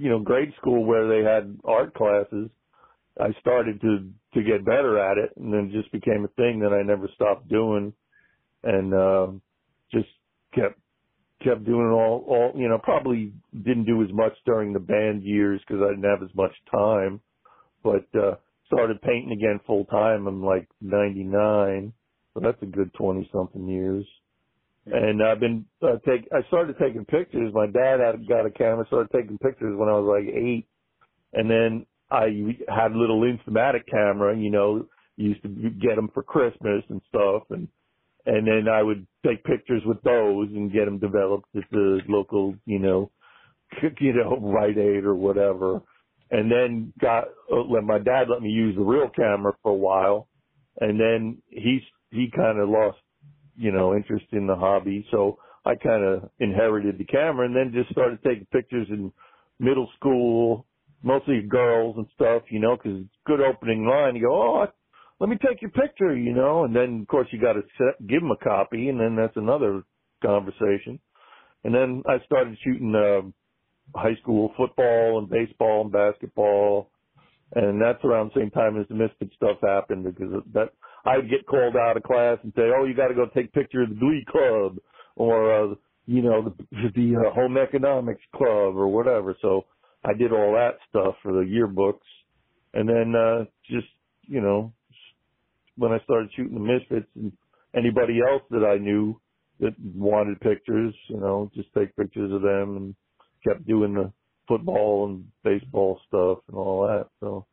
you 0.00 0.10
know, 0.10 0.18
grade 0.18 0.52
school 0.60 0.84
where 0.84 1.06
they 1.06 1.22
had 1.22 1.56
art 1.64 1.94
classes, 1.94 2.50
I 3.20 3.28
started 3.40 3.80
to, 3.82 4.10
to 4.34 4.42
get 4.42 4.64
better 4.64 4.98
at 4.98 5.18
it 5.18 5.32
and 5.36 5.52
then 5.52 5.70
it 5.72 5.80
just 5.80 5.92
became 5.92 6.24
a 6.24 6.34
thing 6.36 6.60
that 6.60 6.72
I 6.72 6.82
never 6.82 7.08
stopped 7.14 7.48
doing 7.48 7.94
and, 8.64 8.94
um, 8.94 9.42
just 9.92 10.08
kept 10.54 10.80
kept 11.44 11.64
doing 11.64 11.88
it 11.88 11.94
all, 11.94 12.24
all, 12.28 12.52
you 12.56 12.68
know, 12.68 12.78
probably 12.82 13.34
didn't 13.52 13.86
do 13.86 14.02
as 14.02 14.10
much 14.12 14.32
during 14.46 14.72
the 14.72 14.80
band 14.80 15.22
years 15.24 15.60
because 15.66 15.82
I 15.82 15.90
didn't 15.90 16.08
have 16.10 16.22
as 16.22 16.34
much 16.36 16.52
time, 16.70 17.20
but, 17.82 18.06
uh, 18.18 18.36
started 18.66 19.02
painting 19.02 19.32
again 19.32 19.60
full 19.66 19.84
time. 19.86 20.26
I'm 20.26 20.44
like 20.44 20.68
99. 20.80 21.92
So 22.34 22.40
that's 22.40 22.62
a 22.62 22.66
good 22.66 22.94
20 22.94 23.28
something 23.32 23.68
years. 23.68 24.06
And 24.86 25.22
I've 25.22 25.40
been, 25.40 25.66
uh, 25.82 25.98
take, 26.06 26.28
I 26.32 26.46
started 26.48 26.76
taking 26.80 27.04
pictures. 27.06 27.52
My 27.54 27.66
dad 27.66 28.00
had 28.00 28.28
got 28.28 28.46
a 28.46 28.50
camera, 28.50 28.86
started 28.88 29.10
taking 29.12 29.38
pictures 29.38 29.76
when 29.76 29.88
I 29.88 29.92
was 29.98 30.08
like 30.08 30.34
eight. 30.34 30.68
And 31.32 31.50
then 31.50 31.86
I 32.12 32.28
had 32.68 32.92
a 32.92 32.98
little 32.98 33.22
Instamatic 33.22 33.86
camera, 33.90 34.36
you 34.36 34.50
know, 34.50 34.86
used 35.16 35.42
to 35.42 35.48
get 35.48 35.96
them 35.96 36.10
for 36.12 36.22
Christmas 36.22 36.84
and 36.90 37.00
stuff. 37.08 37.44
And, 37.50 37.68
and 38.26 38.46
then 38.46 38.68
I 38.72 38.82
would 38.82 39.06
take 39.26 39.44
pictures 39.44 39.82
with 39.86 40.02
those 40.02 40.48
and 40.50 40.72
get 40.72 40.84
them 40.84 40.98
developed 40.98 41.48
at 41.56 41.64
the 41.70 42.00
local, 42.08 42.54
you 42.66 42.78
know, 42.78 43.10
you 44.00 44.12
know, 44.12 44.38
Rite 44.40 44.78
Aid 44.78 45.04
or 45.04 45.14
whatever. 45.14 45.80
And 46.30 46.50
then 46.50 46.92
got 47.00 47.24
uh, 47.52 47.62
let 47.62 47.84
my 47.84 47.98
dad 47.98 48.28
let 48.30 48.42
me 48.42 48.48
use 48.48 48.74
the 48.76 48.82
real 48.82 49.08
camera 49.14 49.52
for 49.62 49.72
a 49.72 49.74
while, 49.74 50.28
and 50.80 50.98
then 50.98 51.42
he's 51.48 51.82
he 52.10 52.28
kind 52.34 52.58
of 52.58 52.70
lost, 52.70 52.96
you 53.54 53.70
know, 53.70 53.94
interest 53.94 54.24
in 54.32 54.46
the 54.46 54.56
hobby. 54.56 55.06
So 55.10 55.38
I 55.66 55.74
kind 55.74 56.02
of 56.02 56.30
inherited 56.40 56.96
the 56.96 57.04
camera, 57.04 57.44
and 57.44 57.54
then 57.54 57.74
just 57.74 57.90
started 57.90 58.18
taking 58.24 58.46
pictures 58.50 58.86
in 58.88 59.12
middle 59.60 59.90
school, 59.98 60.64
mostly 61.02 61.42
girls 61.42 61.96
and 61.96 62.06
stuff, 62.14 62.42
you 62.50 62.60
know, 62.60 62.76
because 62.76 63.02
good 63.26 63.40
opening 63.40 63.86
line. 63.86 64.16
You 64.16 64.28
go, 64.28 64.34
oh, 64.34 64.66
let 65.20 65.30
me 65.30 65.36
take 65.46 65.62
your 65.62 65.70
picture, 65.70 66.16
you 66.16 66.34
know, 66.34 66.64
and 66.64 66.74
then 66.74 67.02
of 67.02 67.08
course 67.08 67.28
you 67.32 67.40
got 67.40 67.54
to 67.54 67.62
give 68.06 68.20
them 68.20 68.30
a 68.30 68.44
copy, 68.44 68.88
and 68.88 69.00
then 69.00 69.16
that's 69.16 69.36
another 69.36 69.84
conversation. 70.22 71.00
And 71.64 71.74
then 71.74 72.02
I 72.08 72.24
started 72.26 72.58
shooting 72.64 72.94
uh, 72.94 73.22
high 73.98 74.16
school 74.22 74.52
football 74.56 75.18
and 75.18 75.28
baseball 75.28 75.82
and 75.82 75.92
basketball, 75.92 76.90
and 77.54 77.80
that's 77.80 78.04
around 78.04 78.32
the 78.34 78.40
same 78.40 78.50
time 78.50 78.80
as 78.80 78.88
the 78.88 78.94
Misfit 78.94 79.30
stuff 79.36 79.58
happened 79.62 80.04
because 80.04 80.42
that 80.54 80.70
I'd 81.04 81.30
get 81.30 81.46
called 81.46 81.76
out 81.76 81.96
of 81.96 82.02
class 82.02 82.38
and 82.42 82.52
say, 82.56 82.70
"Oh, 82.76 82.84
you 82.84 82.94
got 82.94 83.08
to 83.08 83.14
go 83.14 83.26
take 83.34 83.52
picture 83.52 83.82
of 83.82 83.90
the 83.90 83.94
Glee 83.96 84.24
Club," 84.30 84.78
or 85.16 85.52
uh, 85.72 85.74
you 86.06 86.22
know, 86.22 86.42
the, 86.44 86.64
the 86.94 87.16
uh, 87.16 87.34
Home 87.34 87.56
Economics 87.58 88.22
Club 88.34 88.76
or 88.76 88.88
whatever. 88.88 89.36
So 89.42 89.66
I 90.04 90.14
did 90.14 90.32
all 90.32 90.52
that 90.54 90.78
stuff 90.88 91.16
for 91.22 91.32
the 91.32 91.48
yearbooks, 91.48 92.00
and 92.74 92.88
then 92.88 93.14
uh, 93.14 93.44
just 93.70 93.88
you 94.28 94.40
know, 94.40 94.72
when 95.76 95.92
I 95.92 95.98
started 96.04 96.30
shooting 96.36 96.54
the 96.54 96.60
Misfits 96.60 97.10
and 97.16 97.32
anybody 97.74 98.20
else 98.20 98.42
that 98.50 98.64
I 98.64 98.78
knew 98.78 99.20
that 99.60 99.74
wanted 99.78 100.40
pictures, 100.40 100.94
you 101.08 101.18
know, 101.18 101.50
just 101.54 101.68
take 101.76 101.94
pictures 101.96 102.32
of 102.32 102.42
them 102.42 102.76
and 102.76 102.94
kept 103.46 103.66
doing 103.66 103.94
the 103.94 104.12
football 104.48 105.06
and 105.06 105.26
baseball 105.44 106.00
stuff 106.08 106.38
and 106.48 106.56
all 106.56 106.86
that. 106.86 107.08
So, 107.20 107.46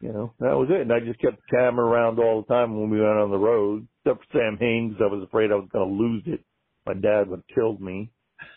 you 0.00 0.12
know, 0.12 0.32
that 0.40 0.56
was 0.56 0.68
it. 0.70 0.82
And 0.82 0.92
I 0.92 1.00
just 1.00 1.20
kept 1.20 1.36
the 1.36 1.56
camera 1.56 1.84
around 1.84 2.18
all 2.18 2.42
the 2.42 2.52
time 2.54 2.78
when 2.78 2.90
we 2.90 3.00
went 3.00 3.18
on 3.18 3.30
the 3.30 3.38
road, 3.38 3.86
except 4.04 4.24
for 4.30 4.38
Samhain's. 4.38 4.96
I 5.00 5.06
was 5.06 5.24
afraid 5.24 5.50
I 5.50 5.56
was 5.56 5.68
going 5.72 5.88
to 5.88 5.94
lose 5.94 6.22
it. 6.26 6.44
My 6.86 6.94
dad 6.94 7.28
would 7.28 7.42
have 7.46 7.54
killed 7.54 7.80
me. 7.80 8.10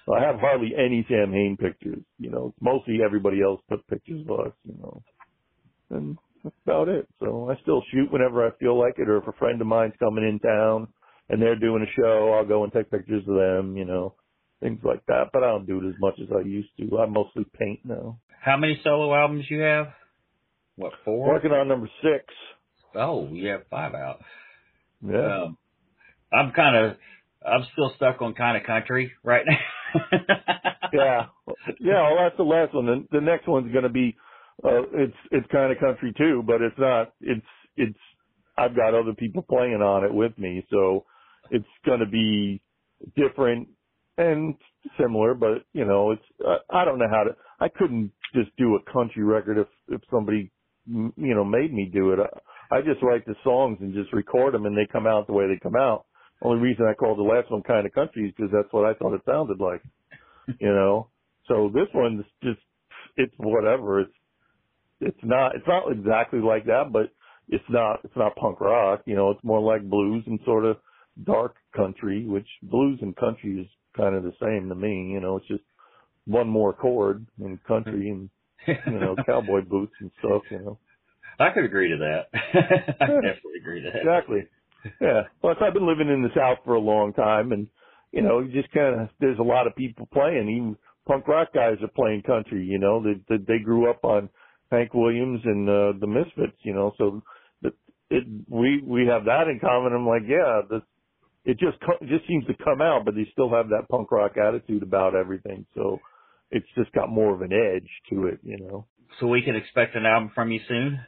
So 0.06 0.14
I 0.14 0.22
have 0.22 0.40
hardly 0.40 0.74
any 0.78 1.06
Samhain 1.10 1.58
pictures, 1.58 2.04
you 2.20 2.30
know, 2.30 2.54
mostly 2.60 3.00
everybody 3.04 3.42
else 3.42 3.62
took 3.70 3.86
pictures 3.88 4.26
of 4.28 4.40
us, 4.48 4.54
you 4.66 4.76
know, 4.82 5.02
and 5.92 6.18
that's 6.44 6.56
about 6.66 6.90
it. 6.90 7.08
So 7.22 7.50
I 7.50 7.62
still 7.62 7.84
shoot 7.92 8.12
whenever 8.12 8.46
I 8.46 8.52
feel 8.58 8.78
like 8.78 8.96
it, 8.98 9.08
or 9.10 9.18
if 9.18 9.28
a 9.28 9.32
friend 9.34 9.62
of 9.62 9.68
mine's 9.68 9.94
coming 10.00 10.28
in 10.28 10.40
town 10.40 10.88
and 11.30 11.42
they're 11.42 11.56
doing 11.58 11.84
a 11.84 11.92
show, 12.00 12.34
I'll 12.34 12.46
go 12.46 12.64
and 12.66 12.74
take 12.74 12.92
pictures 12.92 13.24
of 13.28 13.36
them, 13.36 13.78
you 13.78 13.86
know, 13.86 14.16
things 14.62 14.80
like 14.84 15.06
that. 15.08 15.30
But 15.32 15.44
I 15.44 15.48
don't 15.48 15.66
do 15.66 15.80
it 15.80 15.90
as 15.90 15.96
much 16.00 16.16
as 16.22 16.28
I 16.36 16.42
used 16.42 16.70
to. 16.80 17.00
I 17.00 17.06
mostly 17.06 17.46
paint 17.58 17.80
now. 17.86 18.20
How 18.42 18.58
many 18.58 18.82
solo 18.84 19.14
albums 19.16 19.46
you 19.50 19.60
have? 19.62 19.88
What 20.76 20.94
four? 21.06 21.30
Working 21.30 21.52
on 21.52 21.70
number 21.70 21.90
six. 22.02 22.26
Oh, 22.96 23.30
you 23.32 23.48
have 23.50 23.62
five 23.70 23.94
out. 23.94 24.20
Yeah. 25.02 25.44
Um, 25.44 25.58
I'm 26.32 26.52
kind 26.52 26.76
of, 26.76 26.98
I'm 27.46 27.66
still 27.72 27.94
stuck 27.96 28.22
on 28.22 28.34
kind 28.34 28.58
of 28.58 28.64
country 28.64 29.14
right 29.24 29.46
now. 29.48 29.58
yeah, 30.94 31.28
yeah. 31.80 32.04
Well, 32.04 32.18
that's 32.20 32.38
the 32.38 32.44
last 32.44 32.74
one. 32.76 32.86
The, 32.88 33.08
the 33.12 33.22
next 33.22 33.48
one's 33.48 33.72
going 33.72 33.84
to 33.84 33.90
be, 33.90 34.16
uh, 34.64 34.84
it's 34.94 35.18
it's 35.32 35.48
kind 35.52 35.72
of 35.72 35.80
country 35.80 36.14
too, 36.18 36.44
but 36.46 36.62
it's 36.62 36.78
not. 36.80 37.14
It's 37.22 37.46
it's. 37.78 38.00
I've 38.58 38.76
got 38.76 38.94
other 38.96 39.14
people 39.18 39.44
playing 39.44 39.82
on 39.82 40.06
it 40.06 40.14
with 40.14 40.38
me, 40.38 40.66
so 40.72 41.06
it's 41.52 41.66
going 41.86 42.00
to 42.02 42.08
be 42.08 42.62
different 43.16 43.70
and 44.18 44.56
similar, 45.00 45.34
but 45.36 45.66
you 45.74 45.86
know, 45.86 46.12
it's 46.12 46.24
uh, 46.46 46.58
I 46.70 46.86
don't 46.86 47.00
know 47.00 47.10
how 47.10 47.24
to. 47.26 47.32
I 47.60 47.70
couldn't 47.70 48.12
just 48.36 48.56
do 48.58 48.76
a 48.78 48.92
country 48.94 49.24
record 49.24 49.58
if 49.60 49.68
if 49.90 50.02
somebody 50.12 50.52
you 50.88 51.14
know 51.18 51.46
made 51.46 51.74
me 51.74 51.90
do 51.94 52.14
it. 52.14 52.20
I, 52.20 52.78
I 52.78 52.82
just 52.82 53.02
write 53.04 53.26
the 53.26 53.36
songs 53.44 53.80
and 53.82 53.94
just 53.94 54.14
record 54.14 54.54
them, 54.54 54.66
and 54.66 54.78
they 54.78 54.88
come 54.92 55.08
out 55.08 55.28
the 55.28 55.34
way 55.34 55.48
they 55.48 55.60
come 55.62 55.76
out. 55.76 56.06
Only 56.44 56.62
reason 56.62 56.86
I 56.86 56.94
called 56.94 57.18
the 57.18 57.24
last 57.24 57.50
one 57.50 57.64
kind 57.64 57.86
of 57.86 57.94
country 57.94 58.28
is 58.28 58.34
because 58.36 58.52
that's 58.52 58.72
what 58.72 58.86
I 58.86 58.94
thought 58.94 59.14
it 59.14 59.22
sounded 59.26 59.60
like. 59.60 59.82
you 60.60 60.68
know, 60.68 61.08
so 61.48 61.72
this 61.74 61.88
one's 61.94 62.26
just 62.44 62.60
it's 63.16 63.34
whatever. 63.38 64.02
It's 64.02 64.14
it's 65.00 65.24
not 65.24 65.56
it's 65.56 65.68
not 65.68 65.92
exactly 65.92 66.40
like 66.40 66.66
that, 66.66 66.92
but 66.92 67.12
it's 67.48 67.64
not 67.70 68.00
it's 68.04 68.16
not 68.16 68.36
punk 68.36 68.60
rock. 68.60 69.02
You 69.06 69.16
know, 69.16 69.32
it's 69.32 69.44
more 69.44 69.62
like 69.62 69.90
blues 69.90 70.24
and 70.28 70.40
sort 70.46 70.66
of 70.66 70.78
dark 71.24 71.56
country, 71.76 72.26
which 72.26 72.48
blues 72.62 73.00
and 73.02 73.16
country 73.16 73.62
is 73.62 73.68
kind 73.96 74.16
of 74.16 74.24
the 74.24 74.34
same 74.42 74.70
to 74.70 74.76
me. 74.76 75.12
You 75.14 75.22
know, 75.22 75.38
it's 75.38 75.48
just 75.48 75.64
one 76.26 76.48
more 76.48 76.74
chord 76.74 77.26
in 77.40 77.60
country 77.68 78.10
and 78.10 78.30
you 78.68 79.00
know 79.00 79.16
cowboy 79.26 79.62
boots 79.62 79.94
and 80.00 80.12
stuff. 80.20 80.42
You 80.50 80.60
know, 80.60 80.80
I 81.40 81.52
could 81.52 81.66
agree 81.66 81.90
to 81.90 81.98
that. 81.98 82.40
I 83.02 83.06
definitely 83.06 83.60
agree 83.62 83.82
to 83.82 83.92
that. 83.92 84.00
Exactly. 84.00 84.48
Yeah. 85.02 85.24
Plus, 85.42 85.58
I've 85.62 85.74
been 85.74 85.88
living 85.88 86.10
in 86.10 86.22
the 86.22 86.34
South 86.36 86.60
for 86.66 86.76
a 86.76 86.80
long 86.80 87.14
time, 87.14 87.52
and 87.52 87.68
you 88.12 88.22
know, 88.22 88.44
just 88.44 88.72
kind 88.72 89.02
of 89.02 89.10
there's 89.20 89.40
a 89.40 89.44
lot 89.44 89.68
of 89.68 89.76
people 89.76 90.08
playing. 90.14 90.50
Even 90.50 90.78
punk 91.08 91.28
rock 91.28 91.50
guys 91.54 91.78
are 91.82 91.88
playing 91.88 92.24
country. 92.24 92.66
You 92.66 92.80
know, 92.80 93.04
they 93.04 93.20
they, 93.30 93.44
they 93.44 93.60
grew 93.64 93.90
up 93.90 94.04
on 94.04 94.30
Hank 94.72 94.94
Williams 94.94 95.42
and 95.46 95.70
uh, 95.70 95.94
the 96.00 96.08
Misfits. 96.08 96.58
You 96.64 96.74
know, 96.74 96.94
so 96.98 97.24
that 97.62 97.74
it 98.10 98.24
we 98.50 98.82
we 98.86 99.08
have 99.08 99.26
that 99.26 99.48
in 99.48 99.60
common. 99.60 99.94
I'm 99.94 100.08
like, 100.08 100.24
yeah, 100.28 100.62
this 100.70 100.82
it 101.46 101.60
just 101.60 101.78
it 102.02 102.08
just 102.08 102.28
seems 102.28 102.46
to 102.46 102.64
come 102.64 102.82
out, 102.82 103.06
but 103.06 103.16
they 103.16 103.28
still 103.32 103.50
have 103.50 103.70
that 103.70 103.90
punk 103.90 104.12
rock 104.12 104.34
attitude 104.38 104.84
about 104.84 105.16
everything. 105.16 105.66
So 105.76 106.00
it's 106.52 106.68
just 106.76 106.92
got 106.94 107.10
more 107.10 107.34
of 107.34 107.42
an 107.42 107.52
edge 107.52 107.90
to 108.12 108.28
it, 108.28 108.40
you 108.44 108.60
know. 108.60 108.86
So 109.20 109.28
we 109.28 109.42
can 109.42 109.56
expect 109.56 109.96
an 109.96 110.06
album 110.06 110.32
from 110.34 110.52
you 110.52 110.60
soon. 110.68 111.00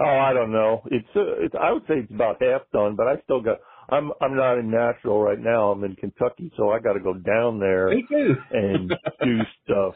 Oh, 0.00 0.04
I 0.04 0.32
don't 0.32 0.52
know. 0.52 0.82
It's, 0.86 1.08
uh, 1.16 1.40
it's 1.40 1.54
I 1.60 1.72
would 1.72 1.82
say 1.88 1.94
it's 2.00 2.12
about 2.12 2.42
half 2.42 2.62
done, 2.72 2.94
but 2.96 3.08
I 3.08 3.16
still 3.24 3.40
got. 3.40 3.58
I'm 3.90 4.12
I'm 4.20 4.36
not 4.36 4.58
in 4.58 4.70
Nashville 4.70 5.18
right 5.20 5.38
now. 5.38 5.70
I'm 5.70 5.82
in 5.82 5.96
Kentucky, 5.96 6.52
so 6.56 6.70
I 6.70 6.78
got 6.78 6.92
to 6.92 7.00
go 7.00 7.14
down 7.14 7.58
there 7.58 7.88
and 7.88 8.92
do 9.24 9.38
stuff. 9.64 9.94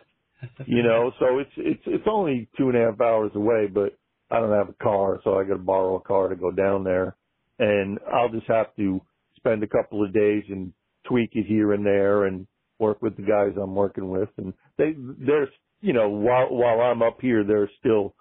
You 0.66 0.82
know, 0.82 1.12
so 1.20 1.38
it's 1.38 1.50
it's 1.56 1.82
it's 1.86 2.06
only 2.10 2.48
two 2.56 2.68
and 2.68 2.76
a 2.76 2.90
half 2.90 3.00
hours 3.00 3.32
away, 3.34 3.66
but 3.72 3.96
I 4.30 4.40
don't 4.40 4.50
have 4.52 4.70
a 4.70 4.82
car, 4.84 5.20
so 5.22 5.38
I 5.38 5.44
got 5.44 5.54
to 5.54 5.62
borrow 5.62 5.96
a 5.96 6.00
car 6.00 6.28
to 6.28 6.36
go 6.36 6.50
down 6.50 6.84
there, 6.84 7.16
and 7.58 7.98
I'll 8.12 8.30
just 8.30 8.46
have 8.48 8.74
to 8.76 9.00
spend 9.36 9.62
a 9.62 9.68
couple 9.68 10.02
of 10.04 10.14
days 10.14 10.44
and 10.48 10.72
tweak 11.06 11.30
it 11.34 11.46
here 11.46 11.74
and 11.74 11.84
there 11.84 12.24
and 12.24 12.46
work 12.78 13.02
with 13.02 13.16
the 13.16 13.22
guys 13.22 13.52
I'm 13.60 13.74
working 13.74 14.08
with. 14.08 14.28
And 14.38 14.54
they, 14.78 14.94
they're, 14.96 15.48
you 15.80 15.92
know, 15.92 16.08
while, 16.08 16.48
while 16.50 16.80
I'm 16.80 17.02
up 17.02 17.18
here, 17.20 17.44
they're 17.44 17.70
still 17.78 18.14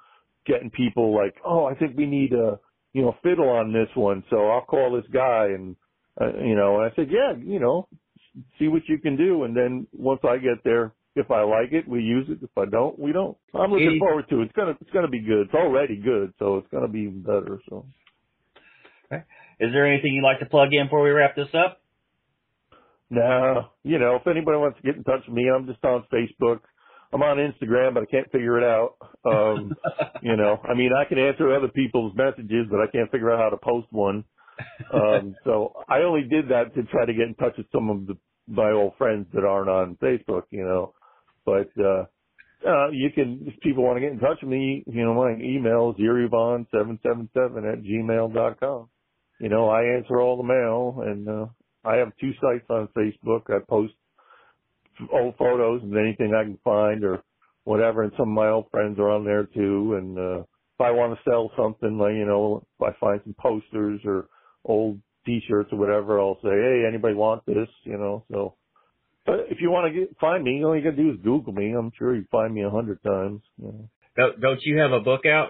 getting 0.45 0.69
people 0.69 1.15
like, 1.15 1.35
oh, 1.45 1.65
I 1.65 1.75
think 1.75 1.97
we 1.97 2.05
need 2.05 2.33
a, 2.33 2.59
you 2.93 3.01
know, 3.01 3.15
fiddle 3.23 3.49
on 3.49 3.71
this 3.71 3.89
one. 3.95 4.23
So 4.29 4.49
I'll 4.49 4.65
call 4.65 4.95
this 4.95 5.09
guy 5.11 5.45
and, 5.45 5.75
uh, 6.19 6.33
you 6.43 6.55
know, 6.55 6.81
and 6.81 6.91
I 6.91 6.95
said, 6.95 7.07
yeah, 7.09 7.33
you 7.37 7.59
know, 7.59 7.87
see 8.59 8.67
what 8.67 8.83
you 8.87 8.99
can 8.99 9.17
do. 9.17 9.43
And 9.43 9.55
then 9.55 9.87
once 9.93 10.21
I 10.23 10.37
get 10.37 10.63
there, 10.63 10.93
if 11.15 11.29
I 11.29 11.43
like 11.43 11.73
it, 11.73 11.87
we 11.87 12.01
use 12.01 12.27
it. 12.29 12.39
If 12.41 12.57
I 12.57 12.65
don't, 12.65 12.97
we 12.97 13.11
don't. 13.11 13.37
I'm 13.53 13.71
looking 13.71 13.99
forward 13.99 14.29
to 14.29 14.41
it. 14.41 14.45
It's 14.45 14.53
gonna, 14.53 14.75
it's 14.79 14.91
gonna 14.91 15.09
be 15.09 15.21
good. 15.21 15.47
It's 15.47 15.53
already 15.53 15.97
good, 15.97 16.33
so 16.39 16.57
it's 16.57 16.67
gonna 16.71 16.87
be 16.87 17.01
even 17.01 17.21
better. 17.21 17.59
So. 17.69 17.85
Okay. 19.11 19.23
Is 19.59 19.73
there 19.73 19.85
anything 19.85 20.13
you'd 20.13 20.23
like 20.23 20.39
to 20.39 20.45
plug 20.45 20.69
in 20.71 20.85
before 20.85 21.03
we 21.03 21.09
wrap 21.09 21.35
this 21.35 21.53
up? 21.53 21.81
No, 23.09 23.67
you 23.83 23.99
know, 23.99 24.15
if 24.15 24.25
anybody 24.25 24.57
wants 24.57 24.77
to 24.77 24.83
get 24.83 24.95
in 24.95 25.03
touch 25.03 25.19
with 25.27 25.35
me, 25.35 25.49
I'm 25.53 25.67
just 25.67 25.83
on 25.83 26.05
Facebook. 26.13 26.61
I'm 27.13 27.23
on 27.23 27.37
Instagram, 27.37 27.93
but 27.95 28.03
I 28.03 28.07
can't 28.07 28.31
figure 28.31 28.57
it 28.59 28.63
out. 28.65 28.95
Um, 29.25 29.77
you 30.21 30.37
know, 30.37 30.59
I 30.63 30.75
mean, 30.75 30.91
I 30.93 31.07
can 31.07 31.19
answer 31.19 31.53
other 31.55 31.69
people's 31.69 32.13
messages, 32.15 32.67
but 32.69 32.79
I 32.81 32.91
can't 32.91 33.11
figure 33.11 33.31
out 33.31 33.39
how 33.39 33.49
to 33.49 33.57
post 33.57 33.87
one. 33.91 34.25
Um, 34.93 35.37
so 35.45 35.73
I 35.89 35.99
only 35.99 36.23
did 36.29 36.49
that 36.49 36.75
to 36.75 36.83
try 36.83 37.05
to 37.05 37.13
get 37.13 37.27
in 37.27 37.35
touch 37.35 37.55
with 37.57 37.67
some 37.71 37.89
of 37.89 38.07
the, 38.07 38.17
my 38.47 38.71
old 38.71 38.93
friends 38.97 39.27
that 39.33 39.45
aren't 39.45 39.69
on 39.69 39.97
Facebook, 39.97 40.43
you 40.51 40.63
know, 40.63 40.93
but, 41.45 41.71
uh, 41.79 42.05
uh, 42.67 42.89
you 42.91 43.09
can, 43.15 43.41
if 43.47 43.59
people 43.61 43.83
want 43.83 43.97
to 43.97 44.01
get 44.01 44.11
in 44.11 44.19
touch 44.19 44.39
with 44.41 44.51
me, 44.51 44.83
you 44.87 45.03
know, 45.03 45.13
my 45.15 45.31
email 45.41 45.95
is 45.95 46.01
yurivon777 46.03 47.73
at 47.73 47.83
gmail 47.83 48.33
dot 48.33 48.59
com 48.59 48.89
you 49.39 49.49
know, 49.49 49.69
I 49.69 49.81
answer 49.97 50.21
all 50.21 50.37
the 50.37 50.43
mail 50.43 51.03
and, 51.05 51.27
uh, 51.27 51.45
I 51.83 51.95
have 51.97 52.13
two 52.21 52.31
sites 52.41 52.65
on 52.69 52.89
Facebook. 52.97 53.49
I 53.49 53.59
post 53.67 53.93
old 55.11 55.35
photos 55.37 55.81
and 55.83 55.95
anything 55.97 56.33
I 56.35 56.43
can 56.43 56.57
find 56.63 57.03
or 57.03 57.23
whatever. 57.63 58.03
And 58.03 58.11
some 58.17 58.29
of 58.29 58.35
my 58.35 58.49
old 58.49 58.69
friends 58.71 58.99
are 58.99 59.09
on 59.09 59.25
there 59.25 59.45
too. 59.45 59.95
And, 59.97 60.17
uh, 60.17 60.39
if 60.41 60.81
I 60.81 60.91
want 60.91 61.13
to 61.13 61.29
sell 61.29 61.51
something, 61.57 61.97
like, 61.97 62.13
you 62.13 62.25
know, 62.25 62.65
if 62.79 62.87
I 62.95 62.97
find 62.99 63.21
some 63.23 63.35
posters 63.39 64.01
or 64.05 64.27
old 64.65 64.99
t-shirts 65.25 65.69
or 65.71 65.77
whatever, 65.77 66.19
I'll 66.19 66.39
say, 66.43 66.49
Hey, 66.49 66.83
anybody 66.87 67.13
want 67.13 67.45
this? 67.45 67.67
You 67.83 67.97
know, 67.97 68.25
so, 68.31 68.55
but 69.25 69.45
if 69.49 69.59
you 69.61 69.69
want 69.69 69.93
to 69.93 69.99
get, 69.99 70.17
find 70.19 70.43
me, 70.43 70.63
all 70.63 70.75
you 70.75 70.83
gotta 70.83 70.95
do 70.95 71.11
is 71.11 71.17
Google 71.23 71.53
me. 71.53 71.73
I'm 71.77 71.91
sure 71.97 72.15
you 72.15 72.25
find 72.31 72.53
me 72.53 72.63
a 72.63 72.69
hundred 72.69 73.03
times. 73.03 73.41
You 73.57 73.67
know. 73.67 73.89
Don't, 74.17 74.41
don't 74.41 74.61
you 74.63 74.79
have 74.79 74.91
a 74.91 74.99
book 74.99 75.25
out? 75.25 75.49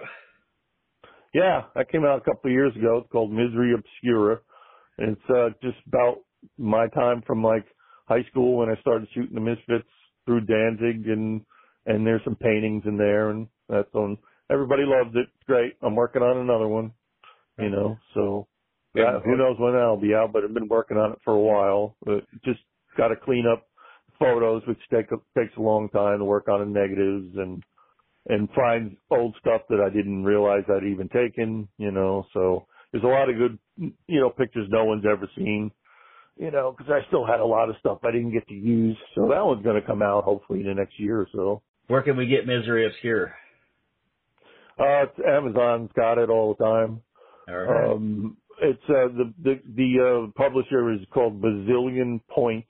Yeah, 1.34 1.62
that 1.74 1.90
came 1.90 2.04
out 2.04 2.18
a 2.18 2.24
couple 2.24 2.50
of 2.50 2.52
years 2.52 2.76
ago. 2.76 2.98
It's 2.98 3.10
called 3.10 3.32
Misery 3.32 3.72
Obscura. 3.72 4.40
And 4.98 5.16
it's 5.16 5.30
uh, 5.30 5.48
just 5.62 5.78
about 5.86 6.18
my 6.58 6.86
time 6.88 7.22
from 7.26 7.42
like 7.42 7.64
high 8.06 8.24
school 8.30 8.58
when 8.58 8.70
I 8.70 8.80
started 8.80 9.08
shooting 9.14 9.34
the 9.34 9.40
Misfits 9.40 9.88
through 10.24 10.42
Danzig 10.42 11.08
and 11.08 11.44
and 11.86 12.06
there's 12.06 12.22
some 12.24 12.36
paintings 12.36 12.84
in 12.86 12.96
there 12.96 13.30
and 13.30 13.48
that's 13.68 13.94
on 13.94 14.18
everybody 14.50 14.82
loves 14.84 15.14
it. 15.14 15.28
It's 15.34 15.46
great. 15.46 15.74
I'm 15.82 15.96
working 15.96 16.22
on 16.22 16.38
another 16.38 16.68
one. 16.68 16.92
You 17.58 17.70
know, 17.70 17.98
so 18.14 18.48
yeah, 18.94 19.20
who 19.24 19.36
knows 19.36 19.56
when 19.58 19.74
that'll 19.74 20.00
be 20.00 20.14
out, 20.14 20.32
but 20.32 20.42
I've 20.44 20.54
been 20.54 20.68
working 20.68 20.96
on 20.96 21.12
it 21.12 21.18
for 21.24 21.34
a 21.34 21.38
while. 21.38 21.96
But 22.04 22.24
just 22.44 22.60
gotta 22.96 23.16
clean 23.16 23.46
up 23.46 23.66
photos 24.18 24.62
which 24.66 24.78
take 24.92 25.08
takes 25.36 25.56
a 25.56 25.62
long 25.62 25.88
time 25.90 26.18
to 26.18 26.24
work 26.24 26.48
on 26.48 26.60
the 26.60 26.66
negatives 26.66 27.34
and 27.36 27.62
and 28.26 28.48
find 28.54 28.96
old 29.10 29.34
stuff 29.40 29.62
that 29.68 29.80
I 29.80 29.94
didn't 29.94 30.24
realize 30.24 30.62
I'd 30.68 30.86
even 30.86 31.08
taken, 31.08 31.68
you 31.76 31.90
know, 31.90 32.24
so 32.32 32.66
there's 32.92 33.04
a 33.04 33.08
lot 33.08 33.28
of 33.28 33.36
good, 33.36 33.58
you 33.76 34.20
know, 34.20 34.30
pictures 34.30 34.68
no 34.70 34.84
one's 34.84 35.04
ever 35.10 35.28
seen, 35.36 35.72
you 36.36 36.50
know, 36.50 36.74
cause 36.78 36.88
I 36.90 37.06
still 37.08 37.26
had 37.26 37.40
a 37.40 37.46
lot 37.46 37.70
of 37.70 37.76
stuff 37.80 38.00
I 38.04 38.12
didn't 38.12 38.32
get 38.32 38.48
to 38.48 38.54
use. 38.54 38.96
So 39.14 39.28
that 39.30 39.44
one's 39.44 39.64
going 39.64 39.80
to 39.80 39.86
come 39.86 40.02
out 40.02 40.24
hopefully 40.24 40.60
in 40.60 40.66
the 40.66 40.74
next 40.74 40.98
year 41.00 41.20
or 41.20 41.28
so. 41.34 41.62
Where 41.88 42.02
can 42.02 42.16
we 42.16 42.26
get 42.26 42.46
Misery 42.46 42.86
Obscura? 42.86 43.34
Uh, 44.78 45.06
Amazon's 45.28 45.90
got 45.96 46.18
it 46.18 46.30
all 46.30 46.54
the 46.58 46.64
time. 46.64 47.02
All 47.48 47.56
right. 47.56 47.94
Um, 47.94 48.38
it's, 48.62 48.82
uh, 48.88 49.08
the, 49.16 49.34
the, 49.42 49.54
the, 49.74 50.28
uh, 50.28 50.32
publisher 50.36 50.92
is 50.92 51.00
called 51.12 51.42
Bazillion 51.42 52.20
Points 52.28 52.68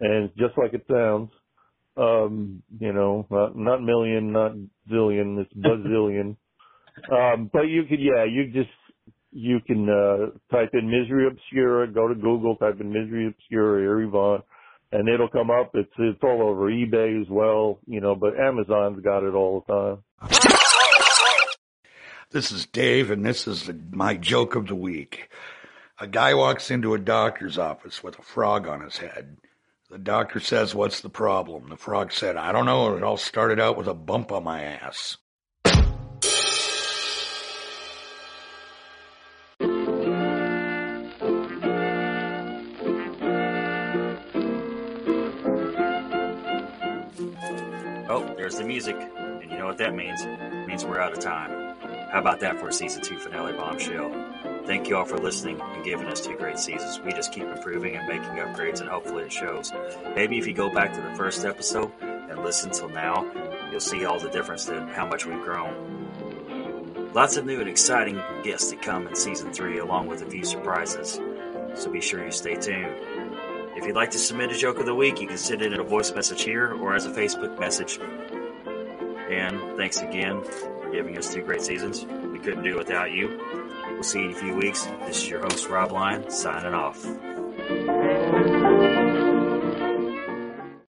and 0.00 0.24
it's 0.24 0.36
just 0.36 0.58
like 0.58 0.74
it 0.74 0.86
sounds. 0.90 1.30
Um, 1.96 2.62
you 2.78 2.92
know, 2.92 3.26
not, 3.30 3.56
not 3.56 3.82
million, 3.82 4.32
not 4.32 4.52
zillion, 4.90 5.40
it's 5.42 5.54
bazillion. 5.54 6.36
um, 7.10 7.50
but 7.52 7.62
you 7.62 7.84
could, 7.88 8.00
yeah, 8.00 8.24
you 8.24 8.52
just, 8.52 8.70
you 9.34 9.60
can, 9.66 9.88
uh, 9.88 10.30
type 10.50 10.70
in 10.72 10.88
Misery 10.88 11.26
Obscura, 11.26 11.88
go 11.92 12.08
to 12.08 12.14
Google, 12.14 12.56
type 12.56 12.80
in 12.80 12.92
Misery 12.92 13.26
Obscura, 13.26 13.82
Eerie 13.82 14.08
Von, 14.08 14.42
and 14.92 15.08
it'll 15.08 15.28
come 15.28 15.50
up. 15.50 15.72
It's, 15.74 15.90
it's 15.98 16.22
all 16.22 16.42
over 16.42 16.70
eBay 16.70 17.20
as 17.20 17.28
well, 17.28 17.80
you 17.86 18.00
know, 18.00 18.14
but 18.14 18.38
Amazon's 18.38 19.02
got 19.02 19.24
it 19.24 19.34
all 19.34 19.64
the 19.66 19.72
time. 19.72 20.60
This 22.30 22.50
is 22.50 22.66
Dave, 22.66 23.10
and 23.10 23.24
this 23.24 23.46
is 23.46 23.70
my 23.92 24.16
joke 24.16 24.56
of 24.56 24.66
the 24.66 24.74
week. 24.74 25.30
A 26.00 26.06
guy 26.08 26.34
walks 26.34 26.70
into 26.70 26.94
a 26.94 26.98
doctor's 26.98 27.58
office 27.58 28.02
with 28.02 28.18
a 28.18 28.22
frog 28.22 28.66
on 28.66 28.80
his 28.80 28.96
head. 28.96 29.36
The 29.88 29.98
doctor 29.98 30.40
says, 30.40 30.74
What's 30.74 31.00
the 31.00 31.08
problem? 31.08 31.68
The 31.68 31.76
frog 31.76 32.10
said, 32.10 32.36
I 32.36 32.50
don't 32.50 32.66
know. 32.66 32.96
It 32.96 33.04
all 33.04 33.16
started 33.16 33.60
out 33.60 33.76
with 33.76 33.86
a 33.86 33.94
bump 33.94 34.32
on 34.32 34.42
my 34.42 34.62
ass. 34.62 35.18
Oh, 48.14 48.32
there's 48.36 48.54
the 48.54 48.64
music. 48.64 48.94
And 49.16 49.50
you 49.50 49.58
know 49.58 49.66
what 49.66 49.78
that 49.78 49.92
means? 49.92 50.22
It 50.22 50.68
means 50.68 50.84
we're 50.84 51.00
out 51.00 51.12
of 51.12 51.18
time. 51.18 51.74
How 52.12 52.20
about 52.20 52.38
that 52.40 52.60
for 52.60 52.68
a 52.68 52.72
season 52.72 53.02
two 53.02 53.18
finale 53.18 53.54
bombshell? 53.54 54.12
Thank 54.66 54.88
you 54.88 54.96
all 54.96 55.04
for 55.04 55.18
listening 55.18 55.60
and 55.60 55.84
giving 55.84 56.06
us 56.06 56.20
two 56.20 56.36
great 56.36 56.60
seasons. 56.60 57.00
We 57.00 57.10
just 57.10 57.32
keep 57.32 57.42
improving 57.42 57.96
and 57.96 58.06
making 58.06 58.36
upgrades, 58.36 58.80
and 58.80 58.88
hopefully 58.88 59.24
it 59.24 59.32
shows. 59.32 59.72
Maybe 60.14 60.38
if 60.38 60.46
you 60.46 60.54
go 60.54 60.70
back 60.72 60.92
to 60.92 61.00
the 61.00 61.12
first 61.16 61.44
episode 61.44 61.90
and 62.02 62.44
listen 62.44 62.70
till 62.70 62.88
now, 62.88 63.28
you'll 63.72 63.80
see 63.80 64.04
all 64.04 64.20
the 64.20 64.30
difference 64.30 64.68
in 64.68 64.86
how 64.86 65.06
much 65.06 65.26
we've 65.26 65.42
grown. 65.42 67.10
Lots 67.14 67.36
of 67.36 67.46
new 67.46 67.58
and 67.58 67.68
exciting 67.68 68.22
guests 68.44 68.70
to 68.70 68.76
come 68.76 69.08
in 69.08 69.16
season 69.16 69.52
three, 69.52 69.78
along 69.78 70.06
with 70.06 70.22
a 70.22 70.26
few 70.26 70.44
surprises. 70.44 71.20
So 71.74 71.90
be 71.90 72.00
sure 72.00 72.24
you 72.24 72.30
stay 72.30 72.54
tuned. 72.54 72.94
If 73.76 73.84
you'd 73.84 73.96
like 73.96 74.12
to 74.12 74.18
submit 74.18 74.52
a 74.52 74.56
joke 74.56 74.78
of 74.78 74.86
the 74.86 74.94
week, 74.94 75.20
you 75.20 75.26
can 75.26 75.36
send 75.36 75.60
it 75.60 75.72
in 75.72 75.80
a 75.80 75.84
voice 75.84 76.14
message 76.14 76.42
here 76.42 76.72
or 76.74 76.94
as 76.94 77.06
a 77.06 77.10
Facebook 77.10 77.58
message. 77.58 77.98
And 79.28 79.76
thanks 79.76 80.00
again 80.00 80.44
for 80.44 80.90
giving 80.92 81.18
us 81.18 81.34
two 81.34 81.42
great 81.42 81.62
seasons. 81.62 82.04
We 82.04 82.38
couldn't 82.38 82.62
do 82.62 82.74
it 82.74 82.78
without 82.78 83.10
you. 83.10 83.40
We'll 83.90 84.04
see 84.04 84.20
you 84.20 84.30
in 84.30 84.32
a 84.32 84.38
few 84.38 84.54
weeks. 84.54 84.84
This 85.06 85.18
is 85.18 85.28
your 85.28 85.40
host, 85.40 85.68
Rob 85.68 85.90
Lyon, 85.90 86.30
signing 86.30 86.72
off. 86.74 87.04